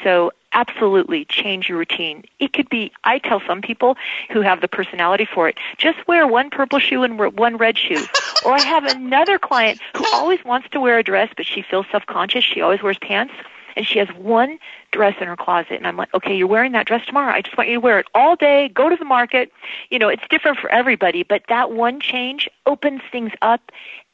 [0.03, 2.25] So absolutely change your routine.
[2.39, 3.95] It could be, I tell some people
[4.31, 8.03] who have the personality for it, just wear one purple shoe and one red shoe.
[8.45, 11.85] or I have another client who always wants to wear a dress, but she feels
[11.91, 12.43] self-conscious.
[12.43, 13.33] She always wears pants
[13.75, 14.57] and she has one
[14.91, 17.31] dress in her closet and I'm like, okay, you're wearing that dress tomorrow.
[17.31, 19.51] I just want you to wear it all day, go to the market.
[19.91, 23.61] You know, it's different for everybody, but that one change opens things up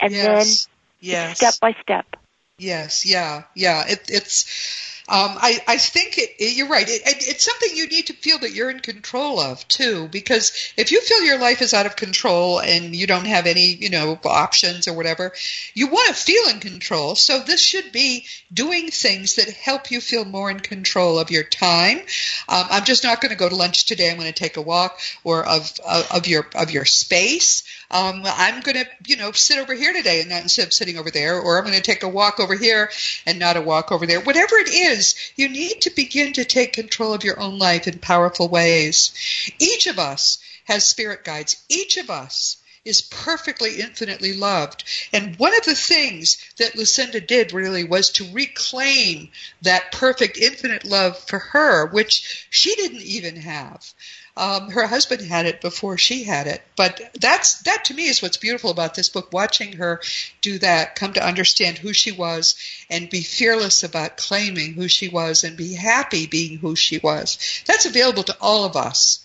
[0.02, 0.66] and yes.
[0.66, 1.38] then yes.
[1.38, 2.18] step by step.
[2.58, 3.86] Yes, yeah, yeah.
[3.88, 6.88] It, it's um, I, I think it, it, you're right.
[6.88, 10.92] It, it's something you need to feel that you're in control of too, because if
[10.92, 14.20] you feel your life is out of control and you don't have any, you know,
[14.26, 15.34] options or whatever,
[15.74, 17.16] you want to feel in control.
[17.16, 21.44] So this should be doing things that help you feel more in control of your
[21.44, 22.00] time.
[22.48, 24.10] Um, I'm just not going to go to lunch today.
[24.10, 25.72] I'm going to take a walk, or of
[26.12, 27.64] of your of your space.
[27.92, 30.98] Um, I'm going to, you know, sit over here today and not instead of sitting
[30.98, 32.90] over there, or I'm going to take a walk over here
[33.26, 34.22] and not a walk over there.
[34.22, 34.93] Whatever it is,
[35.36, 39.14] you need to begin to take control of your own life in powerful ways.
[39.60, 41.58] Each of us has spirit guides.
[41.70, 44.84] Each of us is perfectly infinitely loved.
[45.14, 49.30] And one of the things that Lucinda did really was to reclaim
[49.62, 53.94] that perfect infinite love for her, which she didn't even have.
[54.36, 58.22] Um, her husband had it before she had it, but that's that to me is
[58.22, 59.32] what's beautiful about this book.
[59.32, 60.02] Watching her
[60.42, 62.56] do that, come to understand who she was,
[62.90, 67.38] and be fearless about claiming who she was, and be happy being who she was.
[67.68, 69.20] That's available to all of us.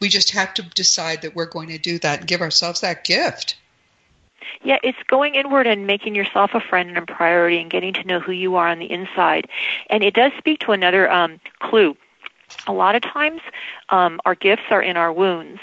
[0.00, 3.04] We just have to decide that we're going to do that and give ourselves that
[3.04, 3.56] gift.
[4.62, 8.04] Yeah, it's going inward and making yourself a friend and a priority and getting to
[8.04, 9.48] know who you are on the inside.
[9.88, 11.96] And it does speak to another um, clue
[12.66, 13.40] a lot of times
[13.90, 15.60] um, our gifts are in our wounds.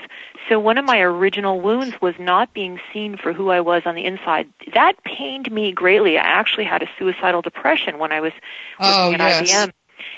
[0.50, 3.96] So one of my original wounds was not being seen for who I was on
[3.96, 4.48] the inside.
[4.74, 6.18] That pained me greatly.
[6.18, 8.32] I actually had a suicidal depression when I was
[8.80, 9.52] working oh, at yes.
[9.52, 9.74] IBM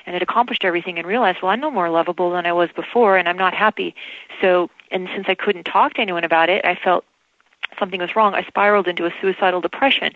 [0.06, 3.18] and had accomplished everything and realized, well, I'm no more lovable than I was before
[3.18, 3.96] and I'm not happy.
[4.42, 7.06] So, and since I couldn't talk to anyone about it, I felt
[7.78, 8.34] something was wrong.
[8.34, 10.14] I spiraled into a suicidal depression.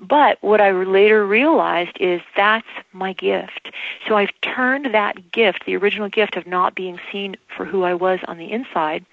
[0.00, 3.70] But what I later realized is that's my gift.
[4.08, 7.94] So I've turned that gift, the original gift of not being seen for who I
[7.94, 9.04] was on the inside,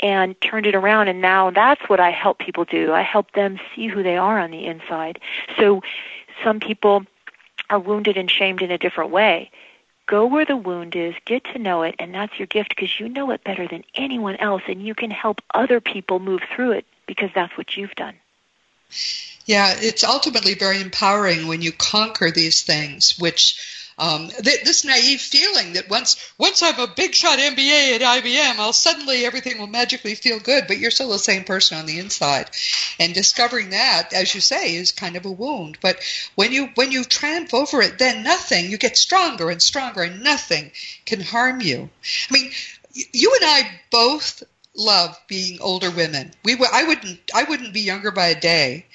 [0.00, 1.08] and turned it around.
[1.08, 2.92] And now that's what I help people do.
[2.92, 5.20] I help them see who they are on the inside.
[5.58, 5.82] So
[6.42, 7.04] some people
[7.68, 9.50] are wounded and shamed in a different way.
[10.06, 13.08] Go where the wound is, get to know it, and that's your gift because you
[13.08, 16.86] know it better than anyone else, and you can help other people move through it
[17.06, 18.14] because that's what you've done.
[19.46, 25.20] Yeah, it's ultimately very empowering when you conquer these things, which um, th- this naive
[25.20, 29.68] feeling that once once I'm a big shot MBA at IBM, I'll suddenly everything will
[29.68, 32.50] magically feel good, but you're still the same person on the inside.
[32.98, 35.78] And discovering that, as you say, is kind of a wound.
[35.80, 36.02] But
[36.34, 40.24] when you when you triumph over it, then nothing you get stronger and stronger, and
[40.24, 40.72] nothing
[41.04, 41.88] can harm you.
[42.30, 42.50] I mean,
[43.12, 44.42] you and I both
[44.76, 46.32] love being older women.
[46.44, 48.86] We I wouldn't I wouldn't be younger by a day.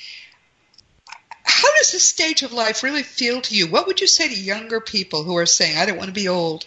[1.43, 3.67] How does this stage of life really feel to you?
[3.67, 6.27] What would you say to younger people who are saying, "I don't want to be
[6.27, 6.65] old"?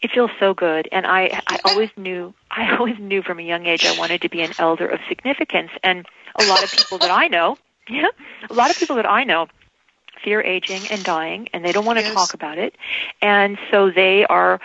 [0.00, 3.66] It feels so good, and I I always knew I always knew from a young
[3.66, 7.10] age I wanted to be an elder of significance, and a lot of people that
[7.10, 8.08] I know, yeah,
[8.48, 9.48] a lot of people that I know
[10.22, 12.14] fear aging and dying, and they don't want to Yes.
[12.14, 12.76] talk about it,
[13.22, 14.60] and so they are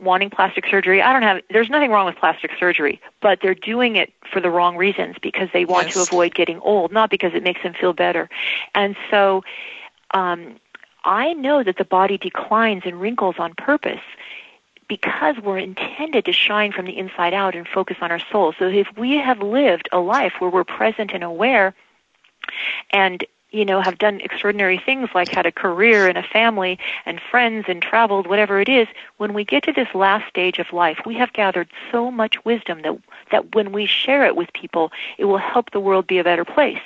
[0.00, 1.02] wanting plastic surgery.
[1.02, 1.42] I don't have.
[1.50, 5.48] There's nothing wrong with plastic surgery, but they're doing it for the wrong reasons because
[5.52, 8.28] they want to avoid getting old, not because it makes them feel better.
[8.74, 9.42] And so,
[10.12, 10.56] um,
[11.04, 14.00] I know that the body declines and wrinkles on purpose
[14.88, 18.54] because we're intended to shine from the inside out and focus on our soul.
[18.58, 21.74] So if we have lived a life where we're present and aware
[22.90, 27.20] and you know have done extraordinary things like had a career and a family and
[27.20, 28.86] friends and traveled whatever it is
[29.16, 32.82] when we get to this last stage of life we have gathered so much wisdom
[32.82, 32.96] that
[33.30, 36.44] that when we share it with people it will help the world be a better
[36.44, 36.82] place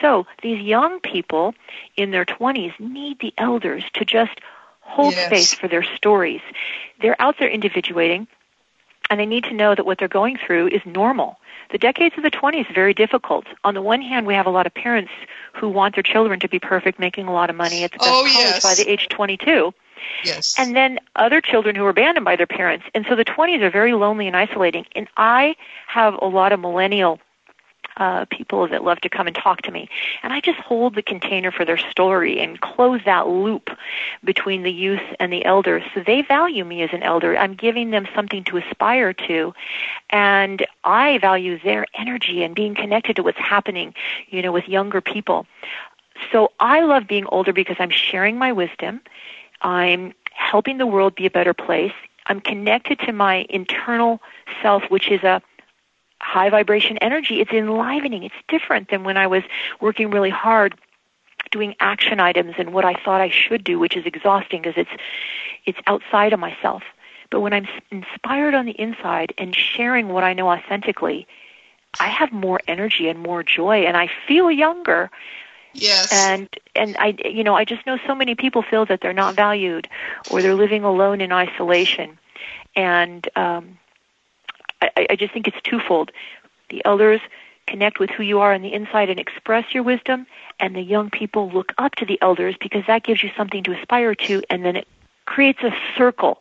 [0.00, 1.54] so these young people
[1.96, 4.40] in their 20s need the elders to just
[4.80, 5.26] hold Yes.
[5.26, 6.40] space for their stories
[7.00, 8.26] they're out there individuating
[9.10, 11.38] and they need to know that what they're going through is normal.
[11.72, 13.46] The decades of the 20s are very difficult.
[13.64, 15.12] On the one hand, we have a lot of parents
[15.54, 18.10] who want their children to be perfect, making a lot of money at the best
[18.10, 18.62] Oh, college yes.
[18.62, 19.72] by the age 22.
[20.24, 20.54] Yes.
[20.58, 22.86] And then other children who are abandoned by their parents.
[22.94, 24.86] And so the 20s are very lonely and isolating.
[24.96, 25.56] And I
[25.86, 27.20] have a lot of millennial
[27.96, 29.88] uh, people that love to come and talk to me.
[30.22, 33.70] And I just hold the container for their story and close that loop
[34.24, 35.82] between the youth and the elders.
[35.94, 37.36] So they value me as an elder.
[37.36, 39.54] I'm giving them something to aspire to.
[40.10, 43.94] And I value their energy and being connected to what's happening,
[44.28, 45.46] you know, with younger people.
[46.32, 49.00] So I love being older because I'm sharing my wisdom.
[49.62, 51.92] I'm helping the world be a better place.
[52.26, 54.20] I'm connected to my internal
[54.62, 55.42] self, which is a
[56.20, 57.40] high vibration energy.
[57.40, 58.24] It's enlivening.
[58.24, 59.42] It's different than when I was
[59.80, 60.74] working really hard
[61.50, 65.02] doing action items and what I thought I should do, which is exhausting because it's
[65.66, 66.82] it's outside of myself.
[67.30, 71.26] But when I'm inspired on the inside and sharing what I know authentically,
[71.98, 75.10] I have more energy and more joy and I feel younger
[75.72, 76.12] yes.
[76.12, 79.34] and and I you know I just know so many people feel that they're not
[79.34, 79.88] valued
[80.30, 82.18] or they're living alone in isolation
[82.76, 83.78] and um
[84.82, 86.10] I, I just think it's twofold
[86.68, 87.20] the elders
[87.66, 90.26] connect with who you are on the inside and express your wisdom
[90.58, 93.78] and the young people look up to the elders because that gives you something to
[93.78, 94.88] aspire to and then it
[95.24, 96.40] creates a circle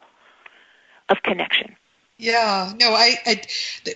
[1.09, 1.75] of connection
[2.17, 3.41] Yeah, no, I, I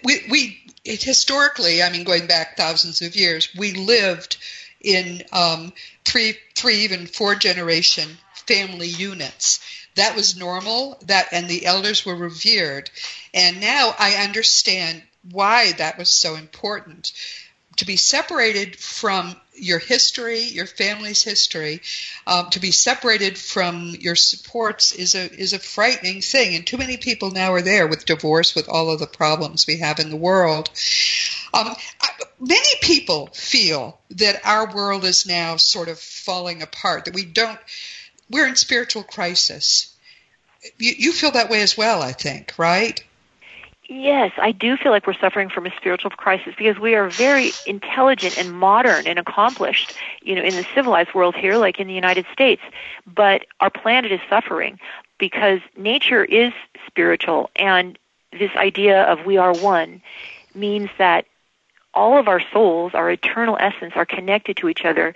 [0.03, 4.37] we, we it, historically, I mean, going back thousands of years, we lived
[4.81, 5.73] in um,
[6.03, 8.09] three, three, even four generation
[8.47, 9.59] family units.
[9.95, 10.97] That was normal.
[11.05, 12.89] That and the elders were revered,
[13.33, 17.13] and now I understand why that was so important
[17.77, 21.81] to be separated from your history, your family's history,
[22.25, 26.55] um, to be separated from your supports is a is a frightening thing.
[26.55, 29.77] And too many people now are there with divorce, with all of the problems we
[29.77, 30.69] have in the world.
[31.53, 37.05] Um, I, many people feel that our world is now sort of falling apart.
[37.05, 37.59] That we don't,
[38.33, 39.95] we're in spiritual crisis.
[40.77, 43.01] You, you feel that way as well, I think, right?
[43.87, 47.51] Yes, I do feel like we're suffering from a spiritual crisis because we are very
[47.67, 51.93] intelligent and modern and accomplished, you know, in the civilized world here, like in the
[51.93, 52.61] United States.
[53.05, 54.79] But our planet is suffering
[55.19, 56.53] because nature is
[56.87, 57.99] spiritual, and
[58.31, 60.01] this idea of we are one
[60.55, 61.25] means that
[61.93, 65.13] all of our souls, our eternal essence, are connected to each other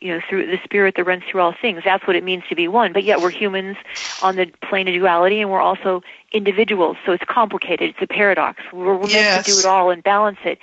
[0.00, 1.82] you know, through the spirit that runs through all things.
[1.84, 2.92] That's what it means to be one.
[2.92, 3.76] But yet we're humans
[4.22, 6.96] on the plane of duality and we're also individuals.
[7.06, 7.90] So it's complicated.
[7.90, 8.62] It's a paradox.
[8.72, 9.46] We're, we're meant Yes.
[9.46, 10.58] to do it all and balance it.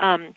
[0.00, 0.34] Um,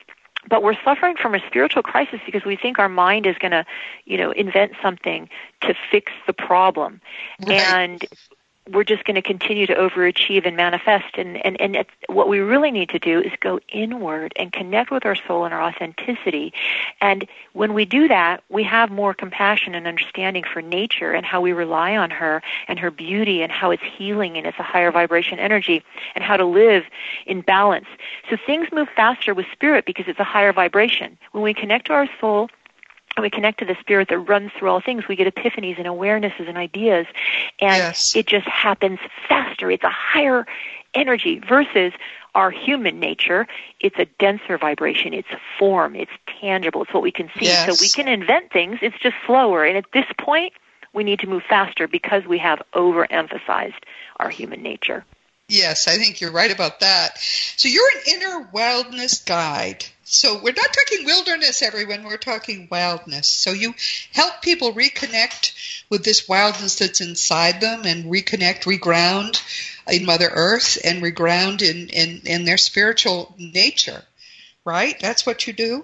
[0.49, 3.65] but we're suffering from a spiritual crisis because we think our mind is going to,
[4.05, 5.29] you know, invent something
[5.61, 6.99] to fix the problem.
[7.45, 7.59] Right.
[7.61, 8.05] And
[8.69, 11.17] we're just going to continue to overachieve and manifest.
[11.17, 15.05] And, and, and what we really need to do is go inward and connect with
[15.05, 16.53] our soul and our authenticity.
[17.01, 21.41] And when we do that, we have more compassion and understanding for nature and how
[21.41, 24.91] we rely on her and her beauty and how it's healing and it's a higher
[24.91, 25.83] vibration energy
[26.13, 26.83] and how to live
[27.25, 27.87] in balance.
[28.29, 31.17] So things move faster with spirit because it's a higher vibration.
[31.31, 32.49] When we connect to our soul,
[33.21, 36.47] we connect to the spirit that runs through all things, we get epiphanies and awarenesses
[36.47, 37.05] and ideas,
[37.59, 38.15] and Yes.
[38.15, 39.69] it just happens faster.
[39.71, 40.45] It's a higher
[40.93, 41.93] energy versus
[42.35, 43.47] our human nature.
[43.79, 45.13] It's a denser vibration.
[45.13, 45.27] It's
[45.59, 45.95] form.
[45.95, 46.83] It's tangible.
[46.83, 47.45] It's what we can see.
[47.45, 47.65] Yes.
[47.65, 48.79] So we can invent things.
[48.81, 49.65] It's just slower.
[49.65, 50.53] And at this point,
[50.93, 53.83] we need to move faster because we have overemphasized
[54.17, 55.05] our human nature.
[55.51, 57.19] Yes, I think you're right about that.
[57.57, 59.83] So you're an inner wildness guide.
[60.05, 62.03] So we're not talking wilderness, everyone.
[62.03, 63.27] We're talking wildness.
[63.27, 63.75] So you
[64.13, 69.41] help people reconnect with this wildness that's inside them and reconnect, reground
[69.91, 74.03] in Mother Earth and reground in, in, in their spiritual nature.
[74.63, 74.97] Right?
[75.01, 75.83] That's what you do?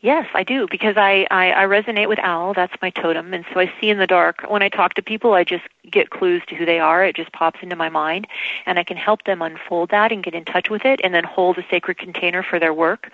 [0.00, 2.54] Yes, I do because I, I I resonate with owl.
[2.54, 4.44] That's my totem, and so I see in the dark.
[4.48, 7.04] When I talk to people, I just get clues to who they are.
[7.04, 8.26] It just pops into my mind,
[8.66, 11.24] and I can help them unfold that and get in touch with it, and then
[11.24, 13.10] hold a sacred container for their work.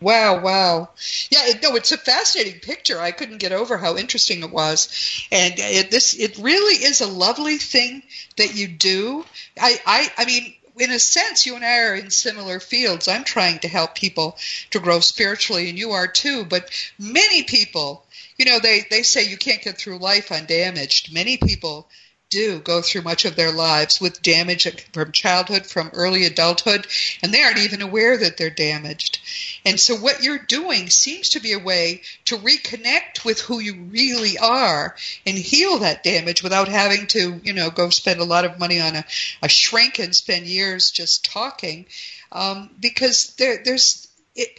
[0.02, 0.90] Wow, wow.
[1.30, 3.00] Yeah, it, no, it's a fascinating picture.
[3.00, 5.28] I couldn't get over how interesting it was.
[5.30, 8.04] And it, this, it really is a lovely thing
[8.38, 9.26] that you do.
[9.60, 13.08] I, I, I mean, in a sense, you and I are in similar fields.
[13.08, 14.38] I'm trying to help people
[14.72, 16.46] to grow spiritually, and you are too.
[16.46, 18.06] But many people,
[18.38, 21.14] you know, they, they say you can't get through life undamaged.
[21.14, 21.88] Many people
[22.30, 26.86] do go through much of their lives with damage from childhood, from early adulthood,
[27.24, 29.20] and they aren't even aware that they're damaged.
[29.66, 33.84] And so, what you're doing seems to be a way to reconnect with who you
[33.90, 38.46] really are and heal that damage without having to, you know, go spend a lot
[38.46, 39.06] of money on a,
[39.42, 41.86] a shrink and spend years just talking.
[42.32, 44.50] Um, because there, there's, it,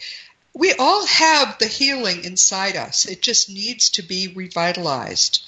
[0.53, 3.05] we all have the healing inside us.
[3.05, 5.41] It just needs to be revitalized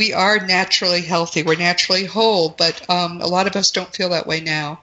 [0.00, 1.42] we are naturally healthy.
[1.42, 4.80] We're naturally whole, but um, a lot of us don't feel that way now.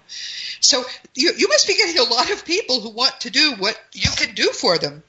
[0.60, 0.84] So
[1.16, 4.12] you, you must be getting a lot of people who want to do what you
[4.12, 5.02] can do for them.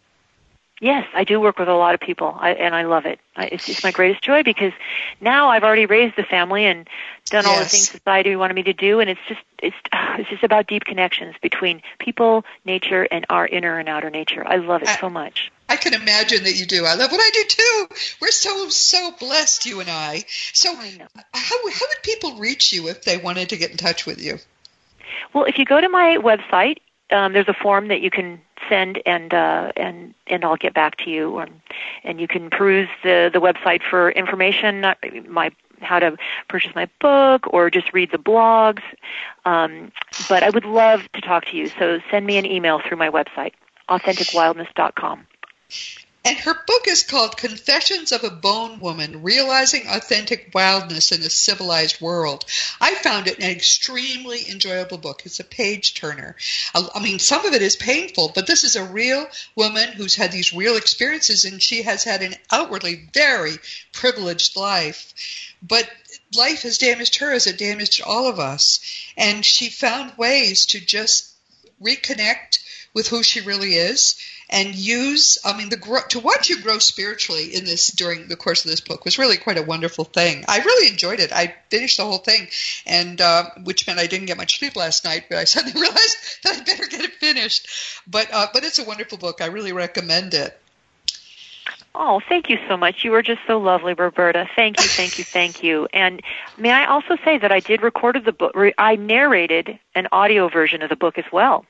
[0.81, 3.19] Yes, I do work with a lot of people, I, and I love it.
[3.35, 4.73] I, it's, it's my greatest joy because
[5.21, 6.89] now I've already raised the family and
[7.27, 10.45] done all the things society wanted me to do, and it's just it's it's just
[10.45, 14.47] about deep connections between people, nature, and our inner and outer nature.
[14.47, 15.51] I love it I, so much.
[15.69, 16.85] I can imagine that you do.
[16.85, 17.87] I love what I do too.
[18.21, 20.25] We're so so blessed, you and I.
[20.53, 20.99] So, I
[21.35, 24.39] how how would people reach you if they wanted to get in touch with you?
[25.35, 26.79] Well, if you go to my website,
[27.11, 30.97] um, there's a form that you can send and uh, and and I'll get back
[30.99, 31.39] to you.
[31.39, 31.61] And,
[32.05, 34.85] and you can peruse the the website for information.
[34.85, 34.95] Uh,
[35.27, 35.51] my
[35.81, 36.17] how to
[36.49, 38.83] purchase my book or just read the blogs.
[39.45, 39.93] Um,
[40.29, 41.69] but I would love to talk to you.
[41.79, 43.53] So send me an email through my website,
[43.89, 45.27] authenticwildness.com.
[46.29, 51.31] And her book is called Confessions of a Bone Woman Realizing Authentic Wildness in a
[51.31, 52.45] Civilized World.
[52.83, 55.23] I found it an extremely enjoyable book.
[55.25, 56.37] It's a page turner.
[56.75, 59.27] Uh, I mean, some of it is painful, but this is a real
[59.57, 63.57] woman who's had these real experiences and she has had an outwardly very
[63.93, 65.15] privileged life.
[65.63, 65.91] But
[66.35, 68.81] life has damaged her as it damaged all of us.
[69.17, 71.31] And she found ways to just
[71.83, 72.59] reconnect
[72.93, 74.17] with who she really is
[74.51, 78.65] and use i mean the to watch you grow spiritually in this during the course
[78.65, 81.97] of this book was really quite a wonderful thing i really enjoyed it i finished
[81.99, 82.49] the whole thing
[82.87, 86.17] and uh, which meant i didn't get much sleep last night but i suddenly realized
[86.45, 87.69] that i better get it finished
[88.07, 90.59] but uh, but it's a wonderful book i really recommend it
[92.01, 93.03] Oh, thank you so much.
[93.03, 94.49] You were just so lovely, Roberta.
[94.55, 95.89] Thank you, thank you, thank you.
[95.93, 96.23] And
[96.57, 98.55] may I also say that I did record the book.
[98.79, 101.67] I narrated an audio version of the book as well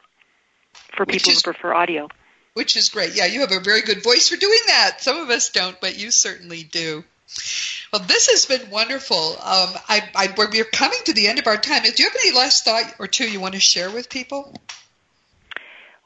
[0.94, 2.08] for people is, who prefer audio
[2.54, 3.14] which is great.
[3.14, 5.00] Yeah, you have a very good voice for doing that.
[5.00, 7.04] Some of us don't, but you certainly do.
[7.92, 9.16] Well, this has been wonderful.
[9.16, 11.82] Um, I, I, we're coming to the end of our time.
[11.82, 14.54] Do you have any last thought or two you want to share with people?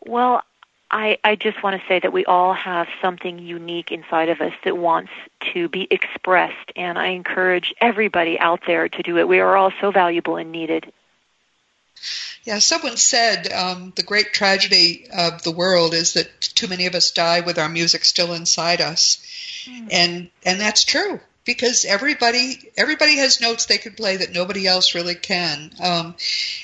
[0.05, 0.43] Well,
[0.91, 4.53] I, I just want to say that we all have something unique inside of us
[4.65, 5.11] that wants
[5.55, 9.27] to be expressed, and I encourage everybody out there to do it.
[9.27, 10.93] We are all so valuable and needed.
[12.45, 16.95] Yeah, someone said um, the great tragedy of the world is that too many of
[16.95, 19.25] us die with our music still inside us,
[19.65, 19.89] mm.
[19.91, 24.95] and and that's true because everybody everybody has notes they can play that nobody else
[24.95, 25.71] really can.
[25.83, 26.15] Um,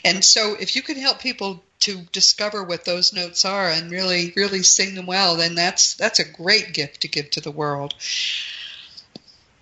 [0.05, 4.32] and so if you can help people to discover what those notes are and really,
[4.36, 7.95] really sing them well, then that's that's a great gift to give to the world.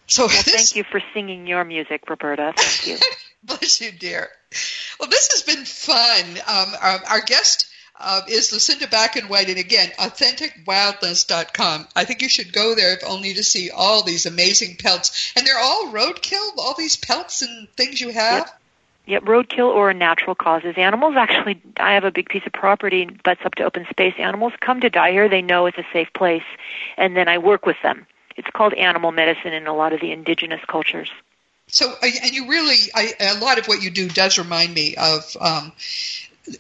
[0.07, 2.53] So well, this, thank you for singing your music, Roberta.
[2.57, 2.99] Thank you.
[3.45, 4.31] Bless you, dear.
[4.99, 6.39] Well, this has been fun.
[6.47, 7.69] Um, our, our, guest
[7.99, 11.89] uh, is Lucinda Bakken White, and again, authenticwildness.com.
[11.95, 15.47] I think you should go there if only to see all these amazing pelts, and
[15.47, 16.57] they're all roadkill.
[16.59, 18.47] All these pelts and things you have.
[18.47, 18.61] Yep.
[19.09, 20.75] Yep, roadkill or natural causes.
[20.77, 24.15] Animals actually, I have a big piece of property that's up to open space.
[24.19, 25.29] Animals come to die here.
[25.29, 26.43] They know it's a safe place,
[26.97, 28.07] and then I work with them.
[28.37, 31.09] It's called animal medicine in a lot of the indigenous cultures.
[31.69, 35.37] So, and you really, I, a lot of what you do does remind me of
[35.41, 35.73] um,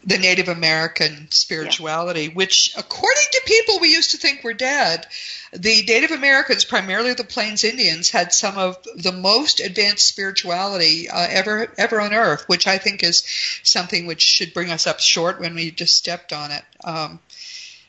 [0.04, 2.32] the Native American spirituality, yeah.
[2.34, 5.06] which, according to people we used to think were dead,
[5.52, 11.26] the Native Americans, primarily the Plains Indians, had some of the most advanced spirituality uh,
[11.30, 13.24] ever ever on Earth, which I think is
[13.62, 16.64] something which should bring us up short when we just stepped on it.
[16.82, 17.20] Um,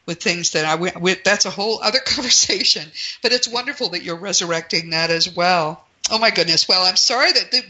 [0.06, 2.90] with things that I with, that's a whole other conversation.
[3.22, 5.84] But it's wonderful that you're resurrecting that as well.
[6.10, 6.68] Oh my goodness.
[6.68, 7.62] Well, I'm sorry that the,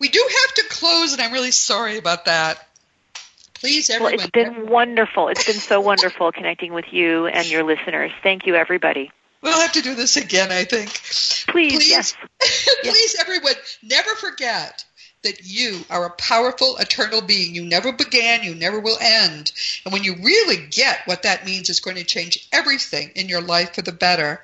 [0.00, 2.66] we do have to close, and I'm really sorry about that.
[3.54, 4.16] Please, everyone.
[4.16, 5.28] Well, it's been wonderful.
[5.28, 8.10] It's been so wonderful connecting with you and your listeners.
[8.22, 9.10] Thank you, everybody.
[9.40, 10.90] We'll have to do this again, I think.
[10.90, 12.16] Please, please, yes.
[12.40, 13.20] please, yes.
[13.20, 14.84] everyone, never forget
[15.22, 17.54] that you are a powerful, eternal being.
[17.54, 19.52] You never began, you never will end.
[19.84, 23.40] And when you really get what that means, it's going to change everything in your
[23.40, 24.40] life for the better.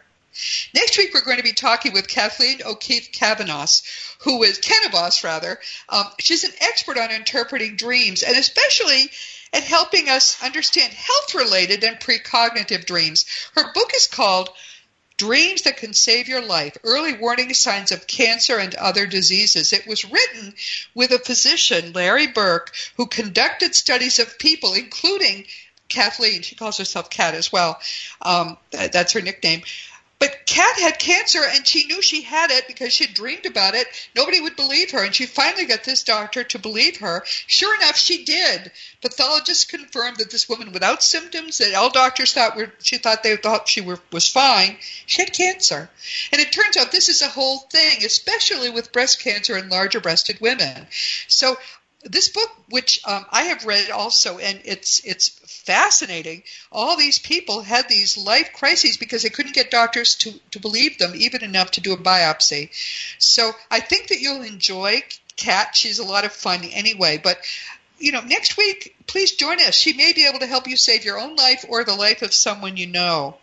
[0.75, 3.83] Next week, we're going to be talking with Kathleen O'Keefe Cavanos,
[4.23, 5.59] who is Kanavos, rather.
[5.89, 9.11] Um, she's an expert on interpreting dreams, and especially
[9.53, 13.25] at helping us understand health-related and precognitive dreams.
[13.55, 14.51] Her book is called
[15.17, 19.73] Dreams That Can Save Your Life Early Warning Signs of Cancer and Other Diseases.
[19.73, 20.55] It was written
[20.95, 25.47] with a physician, Larry Burk, who conducted studies of people, including
[25.89, 27.81] Kathleen, she calls herself Kat as well.
[28.21, 29.63] Um, that's her nickname,
[30.19, 33.87] but Kat had cancer and she knew she had it because she dreamed about it.
[34.17, 35.05] Nobody would believe her.
[35.05, 37.23] And she finally got this doctor to believe her.
[37.27, 38.73] Sure enough, she did.
[39.01, 43.37] Pathologists confirmed that this woman without symptoms that all doctors thought were, she thought they
[43.37, 45.89] thought she were, was fine, she had cancer.
[46.33, 50.01] And it turns out this is a whole thing, especially with breast cancer in larger
[50.01, 50.87] breasted women.
[51.29, 51.57] So
[52.05, 56.45] this book, which um, I have read also, and it's it's fascinating.
[56.71, 60.99] All these people had these life crises because they couldn't get doctors to to believe
[60.99, 62.71] them, even enough to do a biopsy.
[63.19, 65.03] So I think that you'll enjoy
[65.37, 65.75] Kat.
[65.75, 67.19] She's a lot of fun anyway.
[67.23, 67.39] But
[67.99, 69.75] you know, next week, please join us.
[69.75, 72.33] She may be able to help you save your own life or the life of
[72.33, 73.37] someone you know.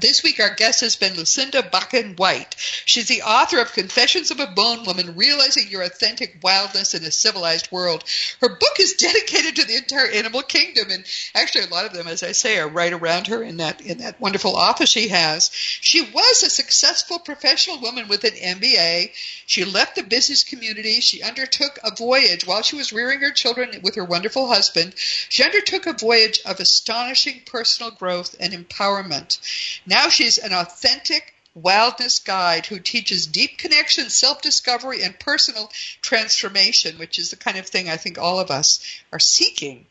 [0.00, 2.56] This week, our guest has been Lucinda Bakken White.
[2.58, 7.12] She's the author of Confessions of a Bone Woman Realizing Your Authentic Wildness in a
[7.12, 8.02] Civilized World.
[8.40, 11.04] Her book is dedicated to the entire animal kingdom, and
[11.34, 13.98] actually, a lot of them, as I say, are right around her in that, in
[13.98, 15.50] that wonderful office she has.
[15.52, 19.12] She was a successful professional woman with an MBA.
[19.46, 21.00] She left the business community.
[21.00, 24.94] She undertook a voyage while she was rearing her children with her wonderful husband.
[24.96, 29.38] She undertook a voyage of astonishing personal growth and empowerment.
[29.86, 35.70] Now she's an authentic wildness guide who teaches deep connection, self discovery, and personal
[36.02, 38.80] transformation, which is the kind of thing I think all of us
[39.12, 39.86] are seeking.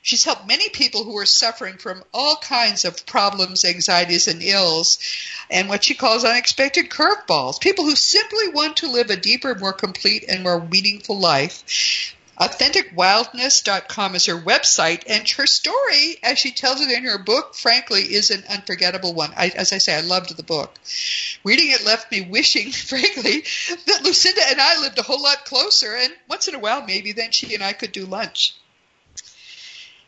[0.00, 4.98] She's helped many people who are suffering from all kinds of problems, anxieties, and ills,
[5.50, 7.60] and what she calls unexpected curveballs.
[7.60, 12.14] People who simply want to live a deeper, more complete, and more meaningful life.
[12.40, 18.02] AuthenticWildness.com is her website, and her story, as she tells it in her book, frankly,
[18.02, 19.32] is an unforgettable one.
[19.36, 20.78] I, as I say, I loved the book.
[21.42, 23.44] Reading it left me wishing, frankly,
[23.86, 27.12] that Lucinda and I lived a whole lot closer, and once in a while, maybe
[27.12, 28.54] then she and I could do lunch.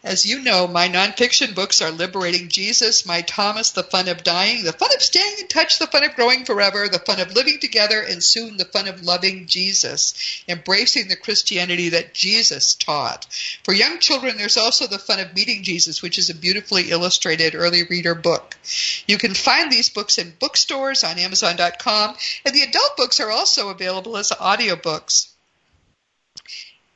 [0.02, 4.64] As you know, my nonfiction books are Liberating Jesus, My Thomas, The Fun of Dying,
[4.64, 7.60] The Fun of Staying in Touch, The Fun of Growing Forever, The Fun of Living
[7.60, 10.14] Together, and soon The Fun of Loving Jesus,
[10.48, 13.26] embracing the Christianity that Jesus taught.
[13.62, 17.54] For young children, there's also The Fun of Meeting Jesus, which is a beautifully illustrated
[17.54, 18.56] early reader book.
[19.06, 23.68] You can find these books in bookstores on Amazon.com, and the adult books are also
[23.68, 25.28] available as audiobooks.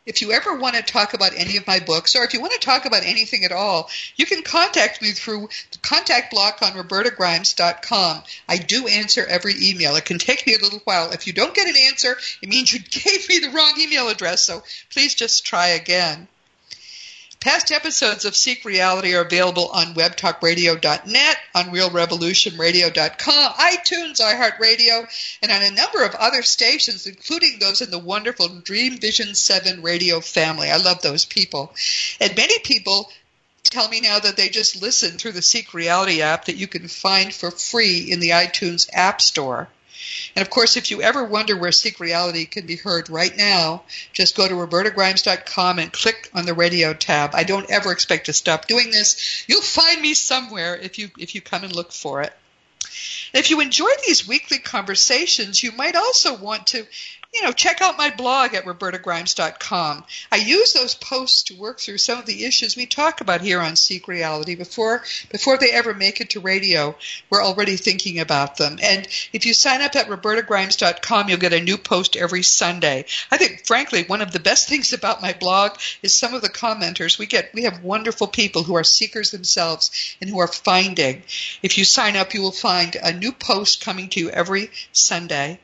[0.07, 2.53] If you ever want to talk about any of my books, or if you want
[2.53, 6.73] to talk about anything at all, you can contact me through the contact block on
[6.73, 8.23] robertagrimes.com.
[8.47, 9.97] I do answer every email.
[9.97, 11.11] It can take me a little while.
[11.13, 14.43] If you don't get an answer, it means you gave me the wrong email address,
[14.43, 16.29] so please just try again.
[17.45, 25.07] Past episodes of Seek Reality are available on webtalkradio.net, on realrevolutionradio.com, iTunes, iHeartRadio,
[25.43, 29.83] and on a number of other stations, including those in the wonderful Dream Vision 7
[29.83, 30.71] radio family.
[30.71, 31.75] I love those people.
[32.19, 33.13] And many people
[33.65, 36.89] tell me now that they just listen through the Seek Reality app that you can
[36.89, 39.69] find for free in the iTunes App Store.
[40.35, 43.83] And of course, if you ever wonder where Seek Reality can be heard right now,
[44.13, 47.31] just go to robertagrimes.com and click on the radio tab.
[47.35, 49.45] I don't ever expect to stop doing this.
[49.49, 52.33] You'll find me somewhere if you if you come and look for it.
[53.33, 56.87] If you enjoy these weekly conversations, you might also want to
[57.35, 60.05] you know, check out my blog at robertagrimes.com.
[60.31, 63.61] I use those posts to work through some of the issues we talk about here
[63.61, 66.97] on Seek Reality before before they ever make it to radio.
[67.31, 68.79] We're already thinking about them.
[68.81, 73.05] And if you sign up at robertagrimes.com, you'll get a new post every Sunday.
[73.33, 75.73] I think, frankly, one of the best things about my blog
[76.03, 77.19] is some of the commenters.
[77.19, 81.25] We get we have wonderful people who are seekers themselves and who are finding.
[81.63, 85.59] If you sign up, you will find a new post coming to you every Sunday.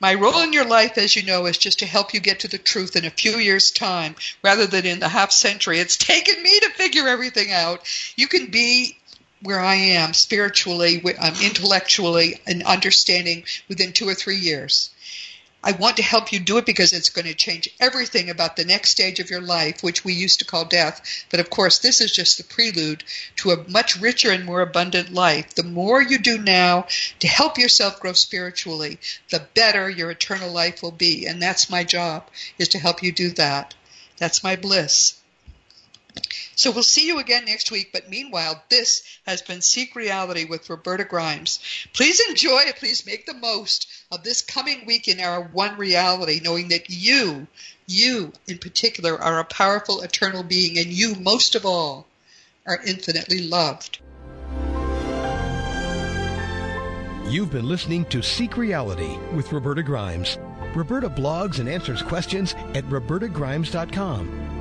[0.00, 2.48] My role in your life, as you know, is just to help you get to
[2.48, 6.40] the truth in a few years' time rather than in the half century it's taken
[6.42, 7.82] me to figure everything out.
[8.16, 8.96] You can be
[9.42, 14.90] where I am spiritually, um, intellectually, and understanding within two or three years.
[15.62, 18.64] I want to help you do it because it's going to change everything about the
[18.64, 21.00] next stage of your life, which we used to call death.
[21.30, 23.02] But of course, this is just the prelude
[23.36, 25.54] to a much richer and more abundant life.
[25.54, 26.86] The more you do now
[27.18, 29.00] to help yourself grow spiritually,
[29.30, 31.26] the better your eternal life will be.
[31.26, 33.74] And that's my job, is to help you do that.
[34.16, 35.14] That's my bliss.
[36.54, 37.90] So we'll see you again next week.
[37.92, 41.60] But meanwhile, this has been Seek Reality with Roberta Grimes.
[41.92, 42.76] Please enjoy it.
[42.76, 47.46] Please make the most of this coming week in our one reality, knowing that you,
[47.86, 52.06] you in particular, are a powerful eternal being, and you, most of all,
[52.66, 54.00] are infinitely loved.
[57.28, 60.38] You've been listening to Seek Reality with Roberta Grimes.
[60.74, 64.47] Roberta blogs and answers questions at robertagrimes.com.